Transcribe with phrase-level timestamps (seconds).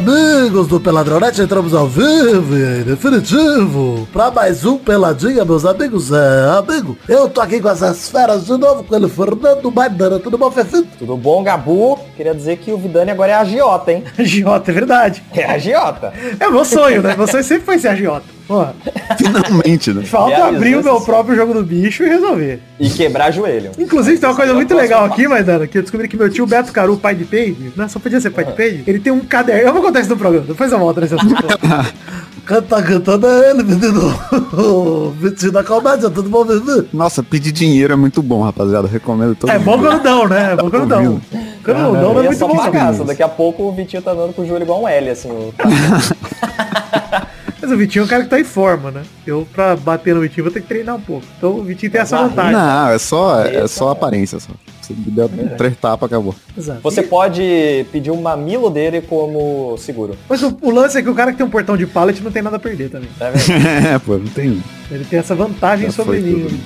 [0.00, 6.10] amigos do Peladronete, entramos ao vivo e em definitivo pra mais um Peladinha, meus amigos.
[6.10, 10.18] É, amigo, eu tô aqui com essas feras de novo com ele, Fernando Maidana.
[10.18, 10.88] Tudo bom, Fefito?
[10.98, 11.98] Tudo bom, Gabu?
[12.16, 14.02] Queria dizer que o Vidani agora é agiota, hein?
[14.18, 15.22] agiota, é verdade.
[15.34, 16.14] É agiota.
[16.38, 17.14] É meu sonho, né?
[17.14, 18.39] Meu sonho sempre foi ser agiota.
[18.50, 18.74] Porra.
[19.16, 20.02] Finalmente, né?
[20.02, 22.60] Falta abrir o meu próprio jogo do bicho e resolver.
[22.80, 23.70] E quebrar joelho.
[23.78, 26.72] Inclusive, tem uma coisa muito legal aqui, Maidana, que eu descobri que meu tio Beto
[26.72, 27.86] Caru, pai de Peide, né?
[27.86, 28.82] Só podia ser pai de Peide.
[28.88, 29.68] Ele tem um caderno.
[29.68, 31.36] Eu vou contar isso no programa, depois eu volto nesse assunto.
[32.44, 34.18] Canta, cantando é ele, menino.
[35.20, 36.86] Vitinho da comédia, tudo bom, menino?
[36.92, 38.88] Nossa, pedir dinheiro é muito bom, rapaziada.
[38.88, 40.54] Recomendo todo É bom quando dão, né?
[40.54, 41.20] É bom quando dão.
[41.62, 42.56] Quando não dão, não é muito bom.
[42.56, 43.04] pagar, não.
[43.04, 45.30] daqui a pouco o Vitinho tá dando com o joelho igual um L, assim.
[45.30, 45.54] o-
[47.70, 49.02] Mas o Vitinho é um cara que tá em forma, né?
[49.24, 51.24] Eu, pra bater no Vitinho, vou ter que treinar um pouco.
[51.38, 52.52] Então o Vitinho tem essa vantagem.
[52.52, 54.50] Não, é só, é só aparência só.
[54.82, 56.34] Você deu três tapas, acabou.
[56.58, 56.80] Exato.
[56.82, 60.16] Você pode pedir um mamilo dele como seguro.
[60.28, 62.32] Mas o, o lance é que o cara que tem um portão de pallet não
[62.32, 63.08] tem nada a perder também.
[63.16, 63.62] Vendo?
[63.86, 64.60] é, pô, não tem.
[64.90, 66.58] Ele tem essa vantagem Já sobre mim, tudo.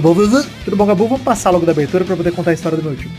[0.00, 0.44] bom, menino?
[0.64, 1.06] Tudo bom, Gabu?
[1.06, 3.10] Vamos passar logo da abertura pra poder contar a história do meu tio.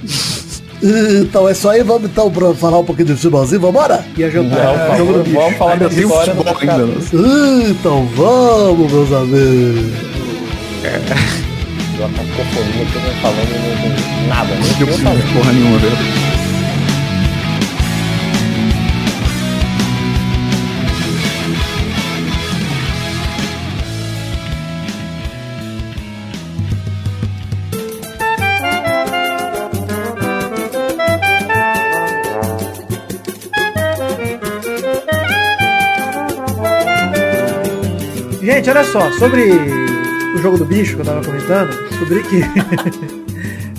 [0.82, 4.06] Então é isso aí, vamos então pra falar um pouquinho de futebolzinho, vambora?
[4.16, 4.64] E a jantar.
[4.64, 5.36] Não, por jogo do bicho.
[5.36, 6.96] vamos falar Ainda da história do ainda, né?
[7.70, 9.92] Então vamos, meus amigos.
[11.98, 16.27] Deu uma cacofonia que eu não falando nada, nem Não eu deu porra nenhuma, velho.
[38.68, 39.50] Gente, olha só, sobre
[40.36, 42.42] o jogo do bicho que eu tava comentando, descobri que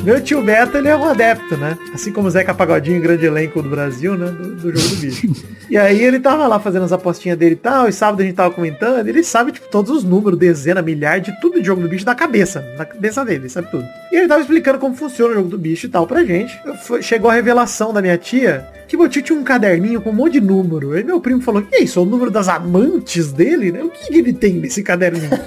[0.05, 1.77] meu tio Beto, ele é um adepto, né?
[1.93, 4.27] Assim como o Zeca Pagodinho, grande elenco do Brasil, né?
[4.31, 5.33] Do, do jogo do bicho.
[5.71, 8.35] E aí ele tava lá fazendo as apostinhas dele e tal, e sábado a gente
[8.35, 11.89] tava comentando, ele sabe, tipo, todos os números, dezena, milhar, de tudo de jogo do
[11.91, 13.85] bicho da cabeça, na cabeça dele, ele sabe tudo.
[14.11, 16.59] E ele tava explicando como funciona o jogo do bicho e tal pra gente.
[16.85, 20.15] Foi- chegou a revelação da minha tia que meu tio tinha um caderninho com um
[20.15, 20.93] monte de número.
[20.93, 21.99] Aí meu primo falou, que é isso?
[21.99, 23.83] É o número das amantes dele, né?
[23.83, 25.29] O que, que ele tem nesse caderninho?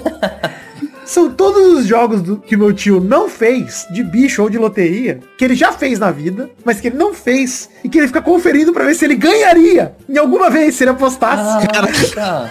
[1.04, 5.20] São todos os jogos do- que meu tio não fez, de bicho ou de loteria,
[5.36, 8.22] que ele já fez na vida, mas que ele não fez, e que ele fica
[8.22, 11.66] conferindo pra ver se ele ganharia em alguma vez, se ele apostasse.
[11.66, 12.50] Caraca.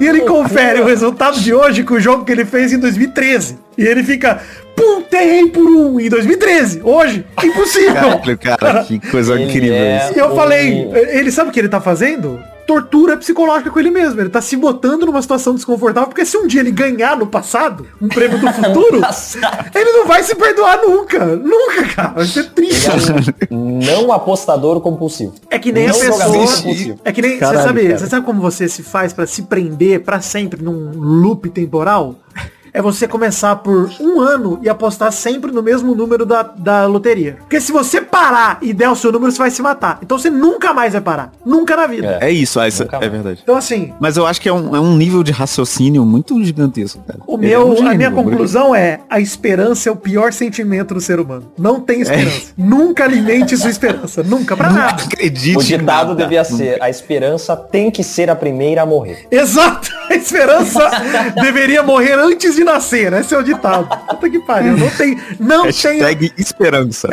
[0.00, 3.56] E ele confere o resultado de hoje com o jogo que ele fez em 2013.
[3.76, 4.40] E ele fica,
[4.76, 6.80] puta, errei por um em 2013.
[6.84, 7.94] Hoje, impossível.
[7.94, 10.14] Caralho, cara, que coisa Ele incrível é- isso.
[10.14, 12.38] E eu falei, ele sabe o que ele tá fazendo?
[12.68, 14.20] Tortura psicológica com ele mesmo.
[14.20, 17.86] Ele tá se botando numa situação desconfortável, porque se um dia ele ganhar no passado,
[17.98, 19.00] um prêmio do futuro,
[19.74, 21.24] ele não vai se perdoar nunca.
[21.24, 22.08] Nunca, cara.
[22.10, 22.88] Vai ser triste.
[23.50, 25.34] Não apostador compulsivo.
[25.50, 26.12] É que nem Não a pessoa.
[26.12, 27.00] jogador compulsivo.
[27.04, 27.38] É que nem.
[27.38, 27.98] Caralho, você sabe, cara.
[27.98, 32.16] você sabe como você se faz pra se prender pra sempre num loop temporal?
[32.78, 37.38] É você começar por um ano e apostar sempre no mesmo número da, da loteria.
[37.40, 39.98] Porque se você parar e der o seu número, você vai se matar.
[40.00, 41.32] Então você nunca mais vai parar.
[41.44, 42.18] Nunca na vida.
[42.20, 43.40] É isso, ah, isso é verdade.
[43.42, 47.02] Então assim, Mas eu acho que é um, é um nível de raciocínio muito gigantesco,
[47.04, 47.18] cara.
[47.26, 51.00] o é meu, um a minha conclusão é a esperança é o pior sentimento do
[51.00, 51.50] ser humano.
[51.58, 52.52] Não tem esperança.
[52.56, 54.22] Nunca alimente sua esperança.
[54.22, 55.02] Nunca, pra Não nada.
[55.02, 55.58] acredite.
[55.58, 56.14] O ditado nada.
[56.14, 59.26] devia ser, a esperança tem que ser a primeira a morrer.
[59.32, 59.90] Exato!
[60.08, 60.90] A esperança
[61.42, 63.12] deveria morrer antes de nascer.
[63.14, 63.88] Esse é o ditado.
[64.06, 64.76] Puta que pariu.
[64.76, 65.18] Não tem.
[65.40, 65.64] Não.
[65.66, 67.08] Hashtag esperança.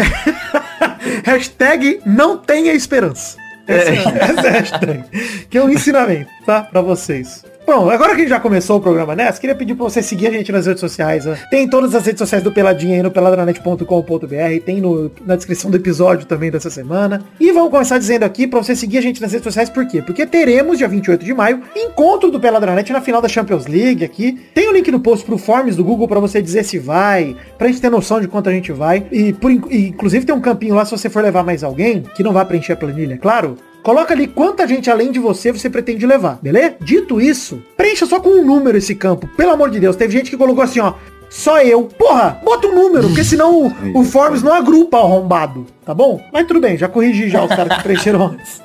[1.23, 3.37] Hashtag não tenha esperança.
[3.67, 5.03] Essa, essa é a hashtag.
[5.49, 6.61] Que é um ensinamento, tá?
[6.61, 7.43] Pra vocês.
[7.65, 10.51] Bom, agora que já começou o programa Nessa, queria pedir pra você seguir a gente
[10.51, 11.25] nas redes sociais.
[11.25, 11.35] Né?
[11.49, 14.63] Tem em todas as redes sociais do Peladinha aí no peladranet.com.br.
[14.63, 17.23] Tem no, na descrição do episódio também dessa semana.
[17.39, 19.99] E vamos começar dizendo aqui pra você seguir a gente nas redes sociais, por quê?
[19.99, 24.39] Porque teremos, dia 28 de maio, encontro do Peladranet na final da Champions League aqui.
[24.53, 27.67] Tem o link no post pro Forms do Google pra você dizer se vai, pra
[27.67, 29.07] gente ter noção de quanto a gente vai.
[29.11, 32.21] E, por, e, inclusive tem um campinho lá se você for levar mais alguém, que
[32.21, 33.57] não vai preencher a planilha, é claro.
[33.85, 36.73] Coloca ali quanta gente além de você você pretende levar, beleza?
[36.81, 39.27] Dito isso, preencha só com um número esse campo.
[39.37, 40.93] Pelo amor de Deus, teve gente que colocou assim, ó.
[41.29, 41.83] Só eu.
[41.83, 46.19] Porra, bota um número, porque senão o, o Forms não agrupa arrombado, tá bom?
[46.33, 48.59] Mas tudo bem, já corrigi já os caras que preencheram antes.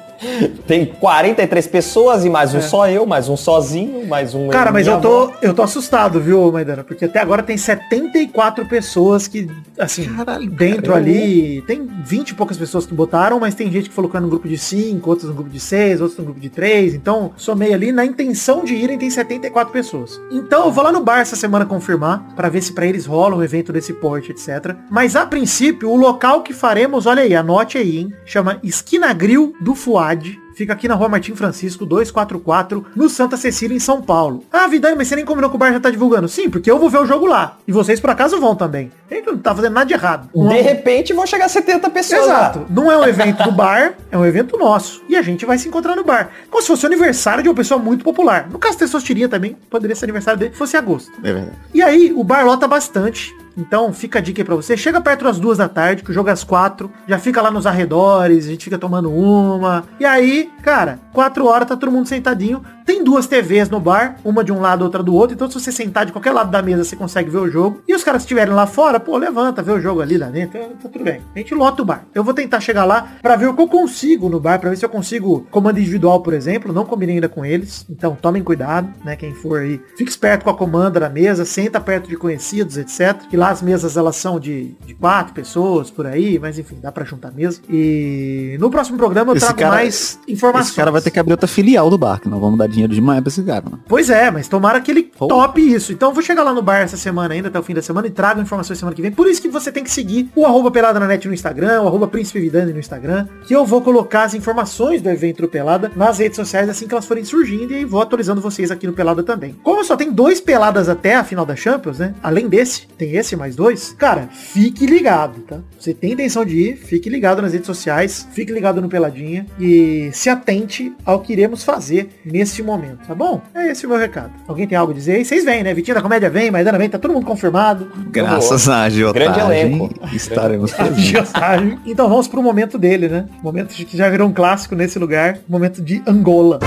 [0.67, 4.49] Tem 43 pessoas e mais um só eu, mais um sozinho, mais um.
[4.49, 5.35] Cara, mas eu tô, avó.
[5.41, 6.85] eu tô assustado, viu, Maidana?
[6.85, 10.09] Porque até agora tem 74 pessoas que, assim,
[10.53, 11.63] dentro ali.
[11.67, 14.31] Tem 20 e poucas pessoas que botaram, mas tem gente que falou que era no
[14.31, 16.95] grupo de 5, outros no grupo de 6, outros no grupo de 3.
[16.95, 20.21] Então, somei ali na intenção de irem, tem 74 pessoas.
[20.31, 23.37] Então, eu vou lá no bar essa semana confirmar, pra ver se pra eles rola
[23.37, 24.77] um evento desse porte, etc.
[24.91, 28.13] Mas a princípio, o local que faremos, olha aí, anote aí, hein?
[28.25, 29.75] Chama Esquina Grill do
[30.11, 30.41] Fuad.
[30.55, 34.45] Fica aqui na rua Martim Francisco, 244, no Santa Cecília, em São Paulo.
[34.53, 36.29] Ah, Vidani, mas você nem combinou com o bar já tá divulgando.
[36.29, 37.57] Sim, porque eu vou ver o jogo lá.
[37.67, 38.93] E vocês, por acaso, vão também.
[39.11, 40.29] Gente não tá fazendo nada de errado.
[40.35, 42.27] De repente vão chegar 70 pessoas.
[42.27, 42.35] lá.
[42.35, 42.67] Exato.
[42.69, 45.03] Não é um evento do bar, é um evento nosso.
[45.09, 46.31] E a gente vai se encontrar no bar.
[46.51, 48.49] Como se fosse o aniversário de uma pessoa muito popular.
[48.51, 51.11] No caso, Testosteria também, poderia ser aniversário dele, fosse agosto.
[51.23, 51.57] É verdade.
[51.73, 53.35] E aí, o bar lota bastante.
[53.57, 54.77] Então, fica a dica aí pra você.
[54.77, 56.91] Chega perto das duas da tarde, que o jogo é às quatro.
[57.07, 59.85] Já fica lá nos arredores, a gente fica tomando uma.
[59.99, 62.63] E aí, cara, quatro horas tá todo mundo sentadinho.
[62.91, 65.35] Tem duas TVs no bar, uma de um lado, outra do outro.
[65.35, 67.81] Então, se você sentar de qualquer lado da mesa, você consegue ver o jogo.
[67.87, 70.59] E os caras estiverem lá fora, pô, levanta, vê o jogo ali lá dentro.
[70.59, 71.21] Tá, tudo bem.
[71.35, 72.05] A gente lota o bar.
[72.13, 74.77] Eu vou tentar chegar lá pra ver o que eu consigo no bar, pra ver
[74.77, 76.73] se eu consigo comando individual, por exemplo.
[76.73, 77.87] Não combinei ainda com eles.
[77.89, 79.15] Então, tomem cuidado, né?
[79.15, 83.17] Quem for aí, fique esperto com a comanda da mesa, senta perto de conhecidos, etc.
[83.31, 86.39] Que lá as mesas, elas são de, de quatro pessoas, por aí.
[86.39, 87.65] Mas, enfim, dá pra juntar mesmo.
[87.71, 90.69] E no próximo programa eu Esse trago cara- mais informações.
[90.69, 92.93] Esse cara vai ter que abrir outra filial do bar, que nós vamos dar dinheiro
[92.95, 93.79] demais pra esse cara, né?
[93.89, 95.27] Pois é, mas tomara que ele Pô.
[95.27, 95.93] tope isso.
[95.93, 98.07] Então eu vou chegar lá no bar essa semana ainda, até o fim da semana,
[98.07, 99.11] e trago informações semana que vem.
[99.11, 101.87] Por isso que você tem que seguir o arroba Pelada na Net no Instagram, o
[101.89, 105.91] arroba Príncipe Vidani no Instagram, que eu vou colocar as informações do evento do Pelada
[105.97, 109.23] nas redes sociais assim que elas forem surgindo, e vou atualizando vocês aqui no Pelada
[109.23, 109.57] também.
[109.63, 112.15] Como só tem dois Peladas até a final da Champions, né?
[112.23, 113.95] Além desse, tem esse mais dois.
[113.99, 115.59] Cara, fique ligado, tá?
[115.79, 120.11] Você tem intenção de ir, fique ligado nas redes sociais, fique ligado no Peladinha e
[120.13, 123.41] se atente ao que iremos fazer nesse momento, tá bom?
[123.55, 124.33] É esse o meu recado.
[124.47, 125.25] Alguém tem algo a dizer aí?
[125.25, 125.73] Vocês vêm, né?
[125.75, 127.91] Vitinho da Comédia vem, Maidana vem, tá todo mundo confirmado.
[128.11, 131.05] Graças à agiotagem, estaremos A presentes.
[131.09, 131.79] agiotagem.
[131.87, 133.27] Então vamos pro momento dele, né?
[133.43, 135.39] Momento que já virou um clássico nesse lugar.
[135.49, 136.59] Momento de Angola.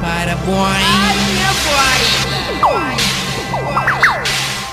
[0.00, 1.19] Para boy.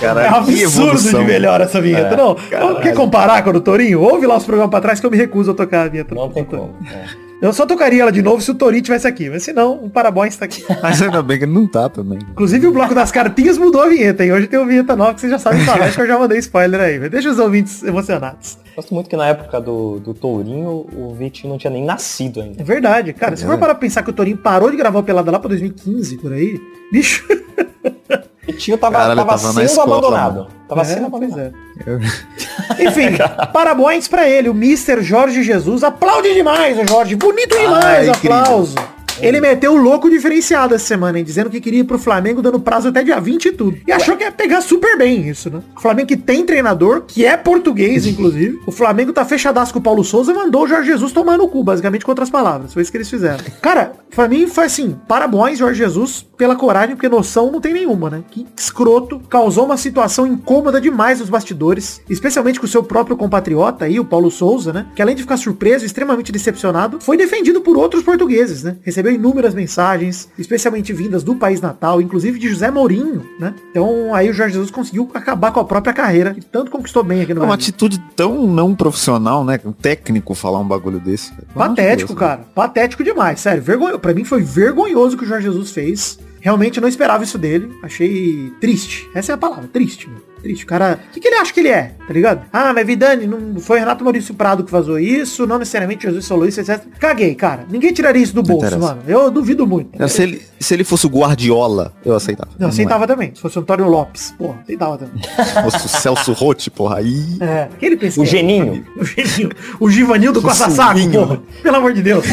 [0.02, 2.16] É um Cara, que absurdo de melhor essa vinheta.
[2.16, 2.82] não, caralho.
[2.82, 4.02] quer comparar com a do Torinho?
[4.02, 6.14] Ouve lá os programas pra trás que eu me recuso a tocar a vinheta.
[6.14, 6.76] Não tem como.
[6.92, 7.28] é.
[7.40, 9.30] Eu só tocaria ela de novo se o Torinho tivesse aqui.
[9.30, 10.64] Mas se não, o Parabóns tá aqui.
[10.82, 12.18] Mas ainda bem que ele não tá também.
[12.32, 14.32] Inclusive o bloco das cartinhas mudou a vinheta, hein?
[14.32, 15.86] Hoje tem uma vinheta nova que vocês já sabem falar.
[15.86, 17.00] Acho que eu já mandei spoiler aí.
[17.00, 18.58] Mas deixa os ouvintes emocionados.
[18.76, 22.60] Gosto muito que na época do, do Tourinho, o Vitinho não tinha nem nascido ainda.
[22.60, 23.36] É verdade, cara.
[23.36, 26.18] Se for para pensar que o Torinho parou de gravar o Pelada lá pra 2015,
[26.18, 26.60] por aí,
[26.92, 27.24] bicho.
[28.48, 30.36] O Vitinho tava, Caralho, tava, tava sendo escola, abandonado.
[30.36, 30.48] mano.
[30.70, 31.54] Tava É, sendo abandonado.
[31.86, 32.84] é.
[32.88, 33.18] Enfim,
[33.52, 35.02] parabéns pra ele, o Mr.
[35.02, 35.84] Jorge Jesus.
[35.84, 37.16] Aplaude demais, o Jorge.
[37.16, 38.76] Bonito demais, Ai, aplauso.
[39.20, 41.24] Ele meteu o louco diferenciado essa semana, hein?
[41.24, 43.78] Dizendo que queria ir pro Flamengo dando prazo até dia 20 e tudo.
[43.88, 45.62] E achou que ia pegar super bem isso, né?
[45.76, 48.60] O Flamengo que tem treinador, que é português, inclusive.
[48.66, 51.48] O Flamengo tá fechadaço com o Paulo Souza e mandou o Jorge Jesus tomar no
[51.48, 52.74] cu, basicamente com outras palavras.
[52.74, 53.44] Foi isso que eles fizeram.
[53.62, 58.10] Cara, pra mim foi assim, parabéns, Jorge Jesus, pela coragem, porque noção não tem nenhuma,
[58.10, 58.24] né?
[58.30, 59.20] Que escroto.
[59.30, 64.06] Causou uma situação incômoda demais nos bastidores, especialmente com o seu próprio compatriota aí, o
[64.06, 64.88] Paulo Souza, né?
[64.96, 68.78] Que além de ficar surpreso, extremamente decepcionado, foi defendido por outros portugueses, né?
[68.84, 73.54] Recebeu inúmeras mensagens, especialmente vindas do país natal, inclusive de José Mourinho, né?
[73.72, 77.22] Então aí o Jorge Jesus conseguiu acabar com a própria carreira, que tanto conquistou bem
[77.22, 77.70] aqui no É uma Brasil.
[77.72, 79.60] atitude tão não profissional, né?
[79.66, 81.32] Um técnico falar um bagulho desse.
[81.54, 82.28] Patético, Deus, né?
[82.28, 82.42] cara.
[82.54, 83.62] Patético demais, sério.
[83.62, 84.00] Vergonho...
[84.00, 86.20] Pra mim foi vergonhoso o que o Jorge Jesus fez.
[86.48, 87.78] Realmente eu não esperava isso dele.
[87.84, 89.10] Achei triste.
[89.14, 90.10] Essa é a palavra, triste.
[90.10, 90.22] Meu.
[90.42, 90.64] Triste.
[90.64, 90.98] O cara.
[91.10, 91.96] O que, que ele acha que ele é?
[92.08, 92.46] Tá ligado?
[92.54, 96.48] Ah, mas Vidani, não foi Renato Maurício Prado que vazou isso, não necessariamente Jesus falou
[96.48, 96.82] isso, etc.
[97.00, 97.66] Caguei, cara.
[97.70, 98.88] Ninguém tiraria isso do bolso, interessa.
[98.96, 99.02] mano.
[99.08, 100.00] Eu duvido muito.
[100.00, 102.52] Não, Se ele, se ele fosse o Guardiola, eu aceitava.
[102.58, 102.70] Não, é.
[102.70, 103.34] aceitava também.
[103.36, 105.22] Se fosse o Antônio Lopes, porra, aceitava também.
[105.24, 107.26] Se fosse o Celso Rotti, porra, aí...
[107.42, 108.32] É, quem ele pensa O que é?
[108.32, 108.86] Geninho.
[108.96, 109.50] O Geninho.
[109.82, 111.42] O Givanil do O Costa Saco, porra.
[111.62, 112.26] Pelo amor de Deus.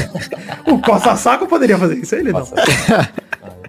[0.67, 2.47] O Costa Saco poderia fazer isso, ele não.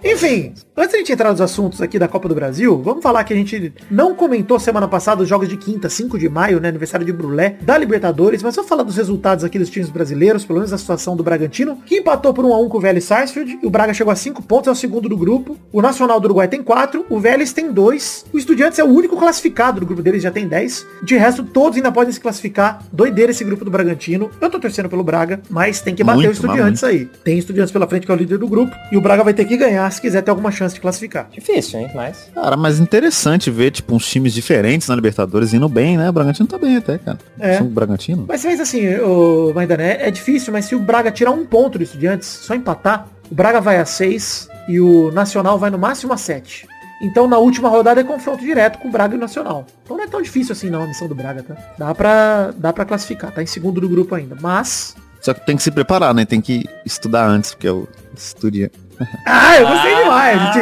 [0.06, 3.24] Enfim, antes de a gente entrar nos assuntos aqui da Copa do Brasil, vamos falar
[3.24, 6.68] que a gente não comentou semana passada os jogos de quinta, 5 de maio, né,
[6.68, 10.60] aniversário de Brulé, da Libertadores, mas vamos falar dos resultados aqui dos times brasileiros, pelo
[10.60, 13.60] menos a situação do Bragantino, que empatou por 1 a 1 com o Vélez Sarsfield,
[13.64, 16.26] e o Braga chegou a 5 pontos, é o segundo do grupo, o Nacional do
[16.26, 20.02] Uruguai tem 4, o Vélez tem 2, o Estudiantes é o único classificado do grupo
[20.02, 23.72] deles, já tem 10, de resto todos ainda podem se classificar, doideira esse grupo do
[23.72, 27.38] Bragantino, eu tô torcendo pelo Braga, mas tem que bater Muito, o Estudiantes aí, tem
[27.38, 29.56] Estudiantes pela frente que é o líder do grupo, e o Braga vai ter que
[29.56, 31.30] ganhar se quiser ter alguma chance chance de classificar.
[31.32, 31.92] Difícil, hein?
[31.94, 32.30] Mas.
[32.34, 36.10] Cara, mas interessante ver, tipo, uns times diferentes na Libertadores indo bem, né?
[36.10, 37.20] O Bragantino tá bem até, cara.
[37.40, 37.62] É.
[37.62, 38.26] O Bragantino.
[38.28, 41.78] Mas, mas assim, o Maidana, é, é difícil, mas se o Braga tirar um ponto
[41.78, 46.14] do Estudiantes, só empatar, o Braga vai a 6 e o Nacional vai no máximo
[46.14, 46.68] a 7.
[47.02, 49.66] Então na última rodada é confronto direto com o Braga e o Nacional.
[49.84, 51.56] Então não é tão difícil assim não a missão do Braga, tá?
[51.78, 54.36] Dá pra, dá pra classificar, tá em segundo do grupo ainda.
[54.40, 54.96] Mas.
[55.22, 56.24] Só que tem que se preparar, né?
[56.24, 58.72] Tem que estudar antes, porque eu estudia.
[59.26, 60.62] 哎我谁你妈哎这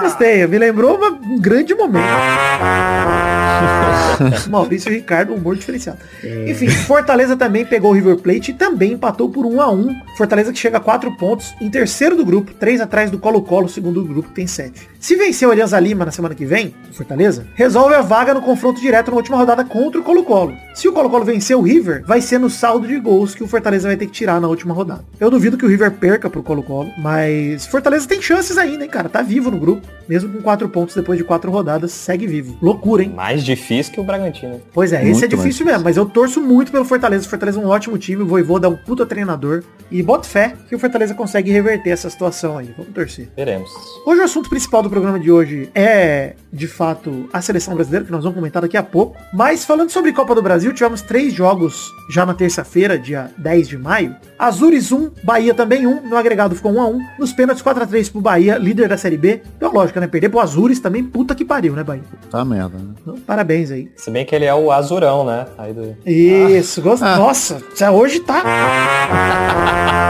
[0.00, 2.06] Gostei, me lembrou uma- um grande momento.
[4.50, 5.98] Maurício e Ricardo, humor diferenciado.
[6.46, 10.52] Enfim, Fortaleza também pegou o River Plate e também empatou por 1 a 1 Fortaleza
[10.52, 14.08] que chega a 4 pontos, em terceiro do grupo, 3 atrás do Colo-Colo, segundo do
[14.08, 14.88] grupo que tem 7.
[14.98, 18.42] Se vencer o Alianza Lima na semana que vem, o Fortaleza, resolve a vaga no
[18.42, 20.54] confronto direto na última rodada contra o Colo-Colo.
[20.74, 23.88] Se o Colo-Colo vencer o River, vai ser no saldo de gols que o Fortaleza
[23.88, 25.04] vai ter que tirar na última rodada.
[25.20, 29.08] Eu duvido que o River perca pro Colo-Colo, mas Fortaleza tem chances ainda, hein, cara?
[29.08, 32.56] Tá vivo no grupo, mesmo com 4 pontos depois de 4 rodadas, segue vivo.
[32.62, 33.12] Loucura, hein?
[33.14, 34.60] Mais difícil que o Bragantino.
[34.72, 37.26] Pois é, esse Muito é difícil mesmo, mas eu torço muito pelo Fortaleza.
[37.26, 39.62] O Fortaleza é um ótimo time, o Voivoda é um puta treinador.
[39.90, 42.74] E boto fé que o Fortaleza consegue reverter essa situação aí.
[42.76, 43.28] Vamos torcer.
[43.36, 43.70] Veremos.
[44.04, 48.10] Hoje o assunto principal do programa de hoje é, de fato, a seleção brasileira, que
[48.10, 49.16] nós vamos comentar daqui a pouco.
[49.32, 53.78] Mas falando sobre Copa do Brasil, tivemos três jogos já na terça-feira, dia 10 de
[53.78, 54.16] maio.
[54.38, 58.20] Azures 1, Bahia também 1, no agregado ficou 1 a 1 Nos pênaltis 4x3 pro
[58.20, 59.42] Bahia, líder da Série B.
[59.56, 60.06] Então, lógico, né?
[60.06, 62.02] Perder pro Azures também, puta que pariu, né, Bahia?
[62.30, 62.94] Tá merda, né?
[63.00, 63.90] Então, parabéns aí.
[63.96, 65.46] Se bem que ele é o azurão, né?
[65.58, 65.96] Aí do...
[66.04, 67.04] Isso, gosto.
[67.04, 68.42] Nossa, já hoje tá.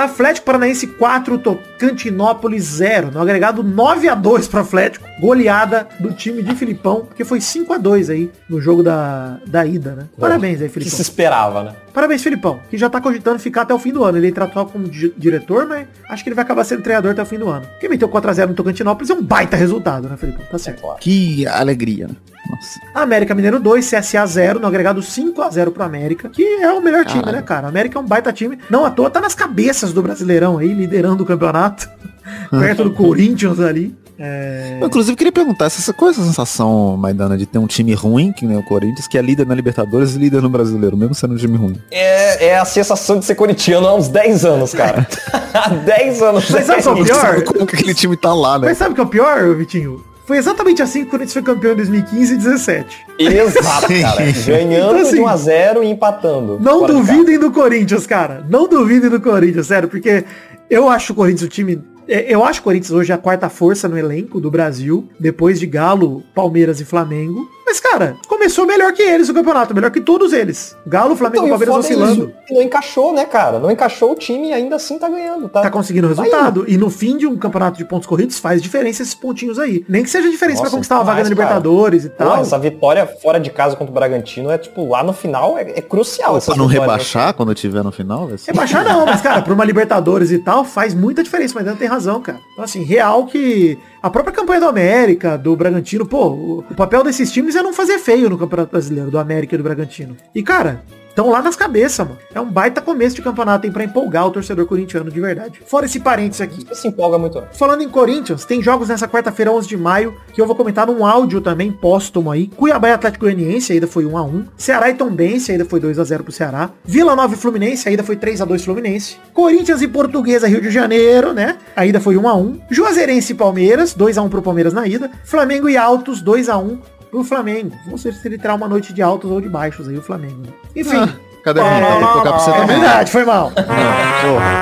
[0.04, 3.12] Atlético Paranaense 4, Tocantinópolis 0.
[3.12, 5.06] No agregado 9 a 2 pro Atlético.
[5.20, 9.66] Goleada do time de Filipão, porque foi 5 a 2 aí no jogo da, da
[9.66, 10.06] ida, né?
[10.20, 11.02] Parabéns aí, Que se Filipão.
[11.02, 11.76] esperava, né?
[11.94, 14.18] Parabéns, Filipão, que já tá cogitando ficar até o fim do ano.
[14.18, 17.26] Ele atual como di- diretor, mas acho que ele vai acabar sendo treinador até o
[17.26, 17.66] fim do ano.
[17.80, 20.44] Quem meteu 4x0 no Tocantinópolis é um baita resultado, né, Filipão?
[20.50, 20.82] Tá É certo.
[20.82, 20.98] claro.
[21.00, 22.16] Que alegria, né?
[22.50, 22.80] Nossa.
[22.94, 27.24] América Mineiro 2, CSA 0, no agregado 5x0 pro América, que é o melhor time,
[27.24, 27.38] Caralho.
[27.38, 27.66] né, cara?
[27.66, 28.60] O América é um baita time.
[28.70, 31.90] Não à toa, tá nas cabeças do Brasileirão aí, liderando o campeonato.
[32.52, 33.96] perto do Corinthians ali.
[34.18, 34.78] É...
[34.80, 38.32] Eu, inclusive, queria perguntar, essa, qual é essa sensação, Maidana, de ter um time ruim,
[38.32, 41.34] que nem o Corinthians, que é líder na Libertadores e líder no Brasileiro, mesmo sendo
[41.34, 41.78] um time ruim?
[41.92, 45.08] É, é a sensação de ser corintiano há uns 10 anos, cara.
[45.54, 46.50] há 10 anos.
[46.50, 47.22] Mas sabe qual é o pior?
[47.22, 48.68] Sabe como que aquele time tá lá, né?
[48.68, 50.04] Mas sabe o que é o pior, Vitinho?
[50.26, 53.06] Foi exatamente assim que o Corinthians foi campeão em 2015 e 17.
[53.20, 54.24] Exato, cara.
[54.48, 56.60] Ganhando Então, assim, de 1 a 0 e empatando.
[56.62, 58.46] Não duvidem do Corinthians, cara.
[58.50, 60.24] Não duvidem do Corinthians, sério, porque
[60.70, 61.84] eu acho o Corinthians o time.
[62.08, 65.66] É, Eu acho o Corinthians hoje a quarta força no elenco do Brasil, depois de
[65.66, 67.48] Galo, Palmeiras e Flamengo.
[67.66, 70.78] Mas, cara, começou melhor que eles o campeonato, melhor que todos eles.
[70.86, 72.34] Galo, Flamengo e Então, e Palmeiras é oscilando.
[72.52, 73.58] Não encaixou, né, cara?
[73.58, 75.62] Não encaixou o time e ainda assim tá ganhando, tá?
[75.62, 76.66] Tá conseguindo resultado.
[76.68, 79.84] E no fim de um campeonato de pontos corridos faz diferença esses pontinhos aí.
[79.88, 81.60] Nem que seja diferença pra Nossa, conquistar uma vaga na demais, cara.
[81.60, 82.42] Libertadores e Pô, tal.
[82.42, 85.82] essa vitória fora de casa contra o Bragantino é, tipo, lá no final é, é
[85.82, 86.40] crucial.
[86.40, 88.52] Pra não vitórias, rebaixar quando tiver no final, vai ser...
[88.52, 91.88] Rebaixar não, mas cara, pra uma Libertadores e tal, faz muita diferença, mas não tem
[91.94, 92.42] razão, cara.
[92.52, 97.06] Então assim, real que a própria campanha do América, do Bragantino, pô, o, o papel
[97.06, 100.18] desses times é não fazer feio no Campeonato Brasileiro, do América e do Bragantino.
[100.36, 100.84] E cara,
[101.14, 102.20] estão lá nas cabeças, mano.
[102.34, 105.62] É um baita começo de campeonato, hein, pra empolgar o torcedor corintiano de verdade.
[105.66, 106.66] Fora esse parênteses aqui.
[106.76, 107.40] Se empolga muito.
[107.40, 107.48] né?
[107.54, 111.06] Falando em Corinthians, tem jogos nessa quarta-feira, 11 de maio, que eu vou comentar num
[111.06, 112.48] áudio também, póstumo aí.
[112.48, 116.00] Cuiabá e Atlético Goianiense, ainda foi 1 a 1 Ceará e Tombense, ainda foi 2
[116.00, 116.72] a 0 pro Ceará.
[116.84, 119.18] Vila Nova e Fluminense, ainda foi 3 a 2 Fluminense.
[119.34, 121.58] Corinthians e Portuguesa, Rio de Janeiro, né?
[121.76, 125.12] Ainda foi 1 a 1 Juazeirense e Palmeiras, 2 a 1 pro Palmeiras na ida.
[125.24, 126.80] Flamengo e Altos, 2 a 1
[127.12, 127.76] pro Flamengo.
[127.88, 130.42] Não sei se ele terá uma noite de altos ou de baixos aí, o Flamengo.
[130.44, 130.50] né?
[130.76, 130.98] Enfim.
[130.98, 131.10] Ah,
[131.44, 132.80] cadê que colocar pra você É também.
[132.80, 133.52] verdade, foi mal.
[133.52, 134.54] Porra.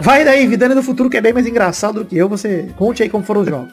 [0.00, 2.28] Vai daí, Vidane do futuro, que é bem mais engraçado do que eu.
[2.28, 3.72] Você conte aí como foram os jogos.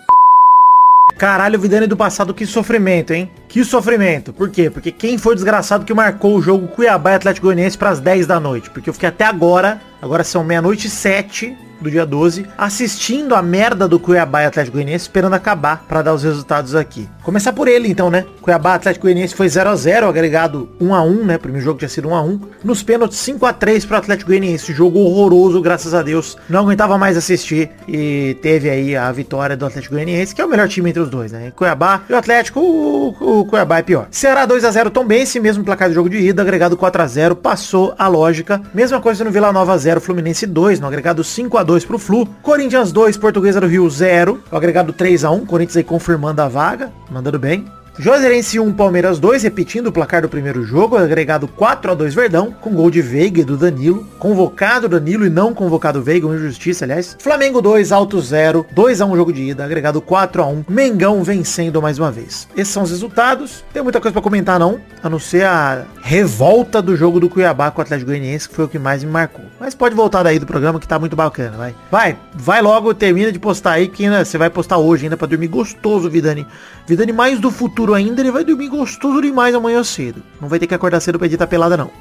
[1.17, 3.29] Caralho, Vidane do passado, que sofrimento, hein?
[3.48, 4.31] Que sofrimento.
[4.34, 4.70] Por quê?
[4.70, 8.25] Porque quem foi o desgraçado que marcou o jogo Cuiabá e Atlético Goianiense pras 10
[8.25, 8.70] da noite?
[8.70, 13.41] Porque eu fiquei até agora, agora são meia-noite e sete do dia 12, assistindo a
[13.41, 17.10] merda do Cuiabá e Atlético Goianiense, esperando acabar pra dar os resultados aqui.
[17.24, 18.25] Começar por ele, então, né?
[18.41, 21.38] Cuiabá Atlético Goianiense foi 0 a 0 agregado 1 a 1 né?
[21.38, 24.74] Primeiro jogo tinha sido 1 a 1 Nos pênaltis 5 a 3 pro Atlético Goianiense.
[24.74, 26.38] Jogo horroroso, graças a Deus.
[26.50, 27.72] Não aguentava mais assistir.
[27.88, 31.10] E teve aí a vitória do Atlético Goianiense, que é o melhor time entre os
[31.10, 31.51] dois, né?
[31.55, 34.08] Cuiabá e o Atlético, o, o Cuiabá é pior.
[34.12, 37.36] Ceará 2 a 0 Tombense, mesmo placar do jogo de ida, agregado 4 a 0
[37.36, 38.62] passou a lógica.
[38.74, 42.25] Mesma coisa no Vila Nova 0, Fluminense 2, no agregado 5 a 2 pro Flu.
[42.41, 46.48] Corinthians 2, Portuguesa do Rio 0, o agregado 3 a 1 Corinthians aí confirmando a
[46.48, 47.65] vaga, mandando bem.
[48.01, 52.51] Juazeirense 1, Palmeiras 2, repetindo o placar do primeiro jogo, agregado 4 a 2 Verdão,
[52.51, 56.84] com gol de Veiga e do Danilo, convocado Danilo e não convocado Veiga, uma injustiça,
[56.84, 57.15] aliás.
[57.20, 61.24] Flamengo 2, Alto 0, 2 a 1 jogo de ida, agregado 4 a 1 Mengão
[61.24, 62.48] vencendo mais uma vez.
[62.58, 63.63] Esses são os resultados.
[63.72, 67.70] Tem muita coisa pra comentar não, a não ser a revolta do jogo do Cuiabá
[67.70, 69.46] com o Atlético Goianiense, que foi o que mais me marcou.
[69.60, 71.75] Mas pode voltar daí do programa que tá muito bacana, vai.
[71.91, 75.27] Vai, vai logo, termina de postar aí, que ainda, você vai postar hoje ainda pra
[75.27, 76.48] dormir gostoso, Vidani.
[76.88, 80.21] Vidani mais do futuro ainda, ele vai dormir gostoso demais amanhã cedo.
[80.39, 81.91] Não vai ter que acordar cedo pra editar pelada não.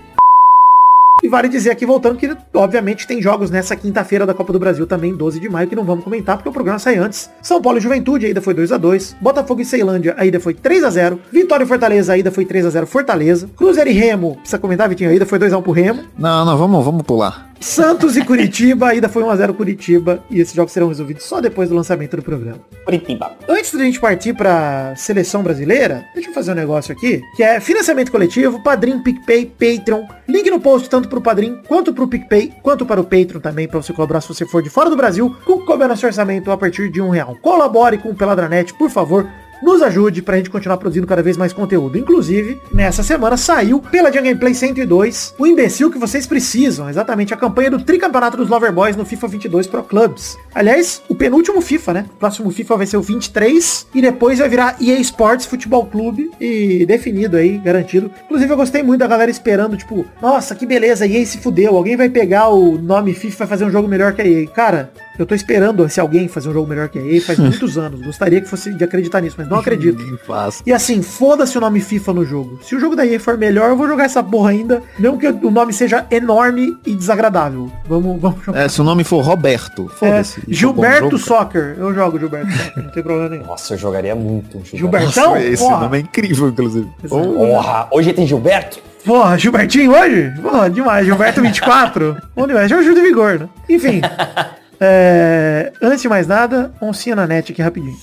[1.23, 4.87] E vale dizer aqui, voltando, que obviamente tem jogos nessa quinta-feira da Copa do Brasil
[4.87, 7.31] também, 12 de maio, que não vamos comentar, porque o programa sai antes.
[7.43, 10.41] São Paulo e Juventude, a ida foi 2 a 2 Botafogo e Ceilândia, a ida
[10.41, 13.51] foi 3 a 0 Vitória e Fortaleza, a ida foi 3 a 0 Fortaleza.
[13.55, 16.05] Cruzeiro e Remo, precisa comentar, Vitinho, a ida foi 2 a 1 pro Remo.
[16.19, 17.50] Não, não, vamos, vamos pular.
[17.61, 20.25] Santos e Curitiba, a ida foi 1x0 Curitiba.
[20.31, 22.59] E esses jogos serão resolvidos só depois do lançamento do programa.
[22.87, 23.33] Curitiba.
[23.47, 27.61] Antes da gente partir pra seleção brasileira, deixa eu fazer um negócio aqui, que é
[27.61, 30.05] financiamento coletivo, Padrim, PicPay, Patreon.
[30.27, 33.83] Link no post tanto pro Padrim, quanto pro PicPay, quanto para o Patreon também, pra
[33.83, 36.51] você colaborar se você for de fora do Brasil, com o couber no seu orçamento
[36.51, 37.37] a partir de um real.
[37.43, 39.29] Colabore com o Peladranet, por favor
[39.63, 41.99] nos ajude pra gente continuar produzindo cada vez mais conteúdo.
[41.99, 47.37] Inclusive, nessa semana saiu pela Jam Gameplay 102 o imbecil que vocês precisam, exatamente a
[47.37, 50.37] campanha do tricampeonato dos Loverboys no FIFA 22 Pro Clubs.
[50.55, 52.07] Aliás, o penúltimo FIFA, né?
[52.15, 56.31] O próximo FIFA vai ser o 23 e depois vai virar EA Sports Futebol Clube
[56.41, 58.11] e definido aí, garantido.
[58.25, 61.97] Inclusive, eu gostei muito da galera esperando, tipo, nossa, que beleza, EA se fudeu, alguém
[61.97, 64.47] vai pegar o nome FIFA e fazer um jogo melhor que a EA.
[64.47, 67.77] Cara, eu tô esperando esse alguém fazer um jogo melhor que a EA faz muitos
[67.79, 68.01] anos.
[68.01, 70.01] Gostaria que fosse de acreditar nisso, mas não acredito.
[70.67, 72.59] E assim, foda-se o nome FIFA no jogo.
[72.63, 74.83] Se o jogo da EA for melhor, eu vou jogar essa porra ainda.
[74.99, 77.71] Não que o nome seja enorme e desagradável.
[77.89, 78.61] Vamos, vamos jogar.
[78.61, 80.41] É, se o nome for Roberto, É, foda-se.
[80.41, 81.75] For Gilberto Soccer.
[81.79, 83.47] Eu jogo Gilberto Soccer, não tem problema nenhum.
[83.47, 85.07] Nossa, eu jogaria muito um Gilberto.
[85.11, 85.35] Gilbertão?
[85.35, 85.81] Nossa, esse Porra.
[85.81, 86.89] nome é incrível, inclusive.
[87.05, 87.29] Exato.
[87.33, 88.79] Porra, hoje tem Gilberto?
[89.05, 90.33] Porra, Gilbertinho hoje?
[90.43, 91.07] Porra, demais.
[91.07, 92.17] Gilberto 24.
[92.37, 92.69] Bom demais.
[92.69, 93.49] Já ajuda e vigor, né?
[93.69, 94.01] Enfim.
[94.81, 97.97] é, antes de mais nada, oncinha na net aqui rapidinho.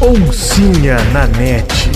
[0.00, 1.90] Oncinha na net.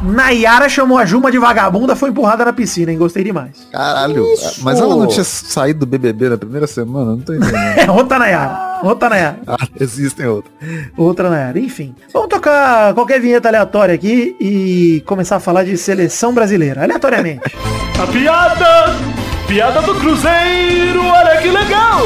[0.00, 2.98] Nayara chamou a Juma de vagabunda, foi empurrada na piscina, hein?
[2.98, 3.66] Gostei demais.
[3.72, 4.24] caralho.
[4.32, 4.62] Isso.
[4.62, 7.10] Mas ela não tinha saído do BBB na primeira semana?
[7.12, 7.58] Não tô entendendo.
[7.78, 8.78] É, outra Nayara.
[8.84, 9.38] Outra Nayara.
[9.46, 10.52] ah, existem outros.
[10.96, 11.58] Outra Nayara.
[11.58, 11.94] Enfim.
[12.12, 16.84] Vamos tocar qualquer vinheta aleatória aqui e começar a falar de seleção brasileira.
[16.84, 17.42] Aleatoriamente.
[18.00, 19.17] A piada!
[19.48, 22.02] Piada do Cruzeiro, olha que legal!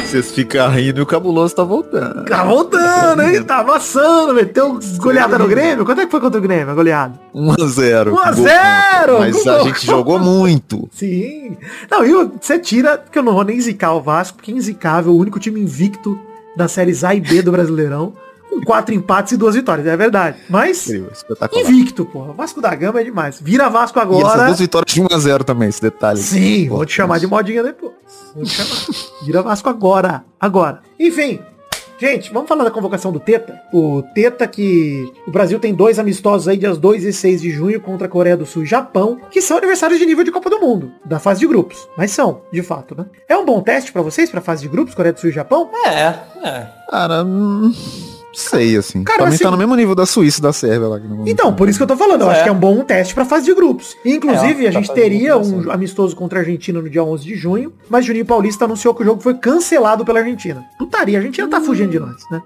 [0.00, 2.24] Vocês ficam rindo e o cabuloso tá voltando.
[2.24, 3.42] Tá voltando, hein?
[3.42, 5.84] Tá amassando, meteu goleada no Grêmio.
[5.84, 7.18] Quanto é que foi contra o Grêmio, a goleada?
[7.34, 8.12] 1x0.
[8.12, 10.88] 1 a 0, Mas a gente jogou muito.
[10.94, 11.56] Sim.
[11.90, 15.12] Não, e você tira, porque eu não vou nem zicar o Vasco, porque é inzicável,
[15.12, 16.16] o único time invicto
[16.56, 18.12] das séries A e B do Brasileirão,
[18.64, 20.36] quatro empates e duas vitórias, é verdade.
[20.48, 20.88] Mas,
[21.54, 22.32] invicto, porra.
[22.32, 23.40] Vasco da Gama é demais.
[23.40, 24.46] Vira Vasco E essas agora.
[24.46, 26.18] duas vitórias de 1x0 também, esse detalhe.
[26.18, 27.92] Sim, Pô, vou te chamar de modinha depois.
[28.34, 28.98] Vou te chamar.
[29.24, 30.24] Vira Vasco agora.
[30.40, 30.80] Agora.
[30.98, 31.40] Enfim.
[31.98, 33.60] Gente, vamos falar da convocação do Teta.
[33.72, 37.80] O Teta que o Brasil tem dois amistosos aí, dias 2 e 6 de junho,
[37.80, 40.58] contra a Coreia do Sul e Japão, que são aniversários de nível de Copa do
[40.58, 41.86] Mundo, da fase de grupos.
[41.96, 43.06] Mas são, de fato, né?
[43.28, 45.70] É um bom teste pra vocês, pra fase de grupos, Coreia do Sul e Japão?
[45.86, 46.66] É, é.
[46.90, 47.72] Cara, hum,
[48.32, 49.04] sei, assim.
[49.04, 51.00] Cara, pra mim assim- tá no mesmo nível da Suíça e da Sérvia lá.
[51.26, 52.34] Então, por isso que eu tô falando, eu É.
[52.34, 53.96] acho que é um bom teste pra fase de grupos.
[54.04, 57.02] Inclusive, É, a gente pra fase de teria um amistoso contra a Argentina no dia
[57.04, 60.64] 11 de junho, mas Juninho Paulista anunciou que o jogo foi cancelado pela Argentina.
[60.78, 62.40] Putaria, a Argentina tá fugindo de nós, né?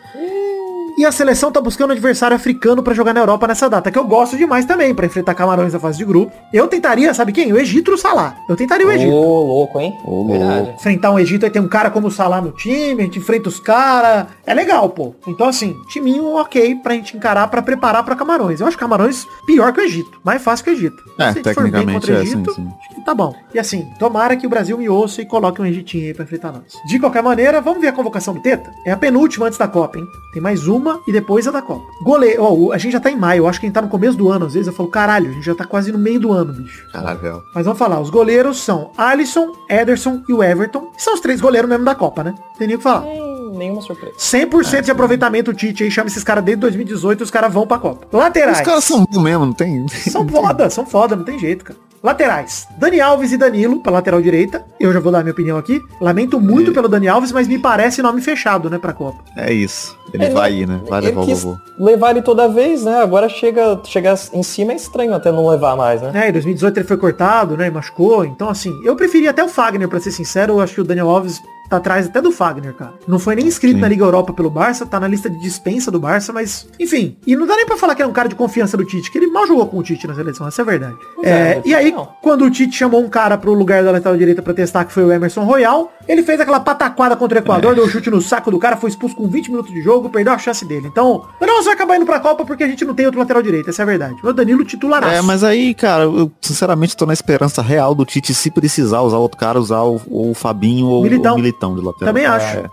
[0.99, 3.99] E a seleção tá buscando um adversário africano pra jogar na Europa nessa data, que
[3.99, 6.33] eu gosto demais também, pra enfrentar Camarões na fase de grupo.
[6.51, 7.53] Eu tentaria, sabe quem?
[7.53, 8.35] O Egito o Salah.
[8.49, 9.11] Eu tentaria o Ô, Egito.
[9.11, 9.95] louco, hein?
[10.07, 10.71] Ô, Verdade.
[10.71, 13.49] Enfrentar um Egito, aí tem um cara como o Salah no time, a gente enfrenta
[13.49, 14.27] os caras.
[14.47, 15.15] É legal, pô.
[15.29, 18.61] Então, assim, timinho ok pra gente encarar, pra preparar pra Camarões.
[18.63, 20.19] Eu acho Camarões pior que o Egito.
[20.25, 21.03] Mais fácil que o Egito.
[21.19, 22.69] É, Se a gente for bem tecnicamente contra o é, Egito, sim, sim.
[22.81, 23.35] acho que tá bom.
[23.53, 26.53] E assim, tomara que o Brasil me ouça e coloque um Egitinho aí pra enfrentar
[26.53, 26.73] nós.
[26.87, 28.71] De qualquer maneira, vamos ver a convocação do Teta?
[28.87, 30.07] É a penúltima antes da Copa, hein?
[30.33, 31.85] Tem mais uma e depois a da Copa.
[32.03, 33.89] Goleiro, ó, a gente já tá em maio, eu acho que a gente tá no
[33.89, 34.47] começo do ano.
[34.47, 36.87] Às vezes eu falo, caralho, a gente já tá quase no meio do ano, bicho.
[36.93, 37.43] Caralho, velho.
[37.55, 40.93] Mas vamos falar, os goleiros são Alisson, Ederson e o Everton.
[40.99, 42.35] São os três goleiros mesmo da Copa, né?
[42.59, 43.05] Tem nem o que falar.
[43.07, 44.15] Hum, nenhuma surpresa.
[44.19, 47.67] 100% de aproveitamento o Tite aí, chama esses caras desde 2018 e os caras vão
[47.67, 48.07] pra Copa.
[48.17, 48.59] Laterais.
[48.59, 49.87] Os caras são mesmo, não tem...
[49.89, 51.86] São foda, são foda, não tem jeito, cara.
[52.07, 52.69] Laterais.
[52.79, 54.65] Dani Alves e Danilo, pra lateral direita.
[54.79, 55.83] Eu já vou dar a minha opinião aqui.
[56.01, 59.19] Lamento muito pelo Dani Alves, mas me parece nome fechado, né, pra Copa.
[59.37, 59.99] É isso.
[60.15, 60.81] Ele Ele- vai ir, né?
[60.89, 61.57] Vai Ele levar o vovô.
[61.81, 63.01] levar ele toda vez, né?
[63.03, 66.13] Agora chega, chega em cima é estranho até não levar mais, né?
[66.15, 68.25] É, em 2018 ele foi cortado, né, e machucou.
[68.25, 70.53] Então, assim, eu preferia até o Fagner, pra ser sincero.
[70.55, 72.95] Eu acho que o Daniel Alves tá atrás até do Fagner, cara.
[73.07, 73.81] Não foi nem inscrito Sim.
[73.81, 77.17] na Liga Europa pelo Barça, tá na lista de dispensa do Barça, mas, enfim.
[77.27, 79.19] E não dá nem pra falar que é um cara de confiança do Tite, que
[79.19, 80.97] ele mal jogou com o Tite na seleção, essa é a verdade.
[81.23, 82.09] É, É, e aí, não.
[82.23, 85.05] quando o Tite chamou um cara pro lugar da lateral direita pra testar, que foi
[85.05, 88.51] o Emerson Royal, ele fez aquela pataquada contra o Equador, deu um chute no saco
[88.51, 90.87] do cara, foi expulso com 20 minutos de jogo, perdeu a chance dele.
[90.89, 93.43] Então, o Daniel vai acabar indo pra Copa porque a gente não tem outro lateral
[93.43, 94.15] direito, essa é a verdade.
[94.23, 95.13] Meu Danilo titularaço.
[95.13, 99.19] É, mas aí, cara, eu sinceramente tô na esperança real do Tite, se precisar usar
[99.19, 101.35] outro cara, usar o, o Fabinho ou Militão.
[101.35, 102.13] o Militão de lateral.
[102.15, 102.27] Também É.
[102.29, 102.71] acho.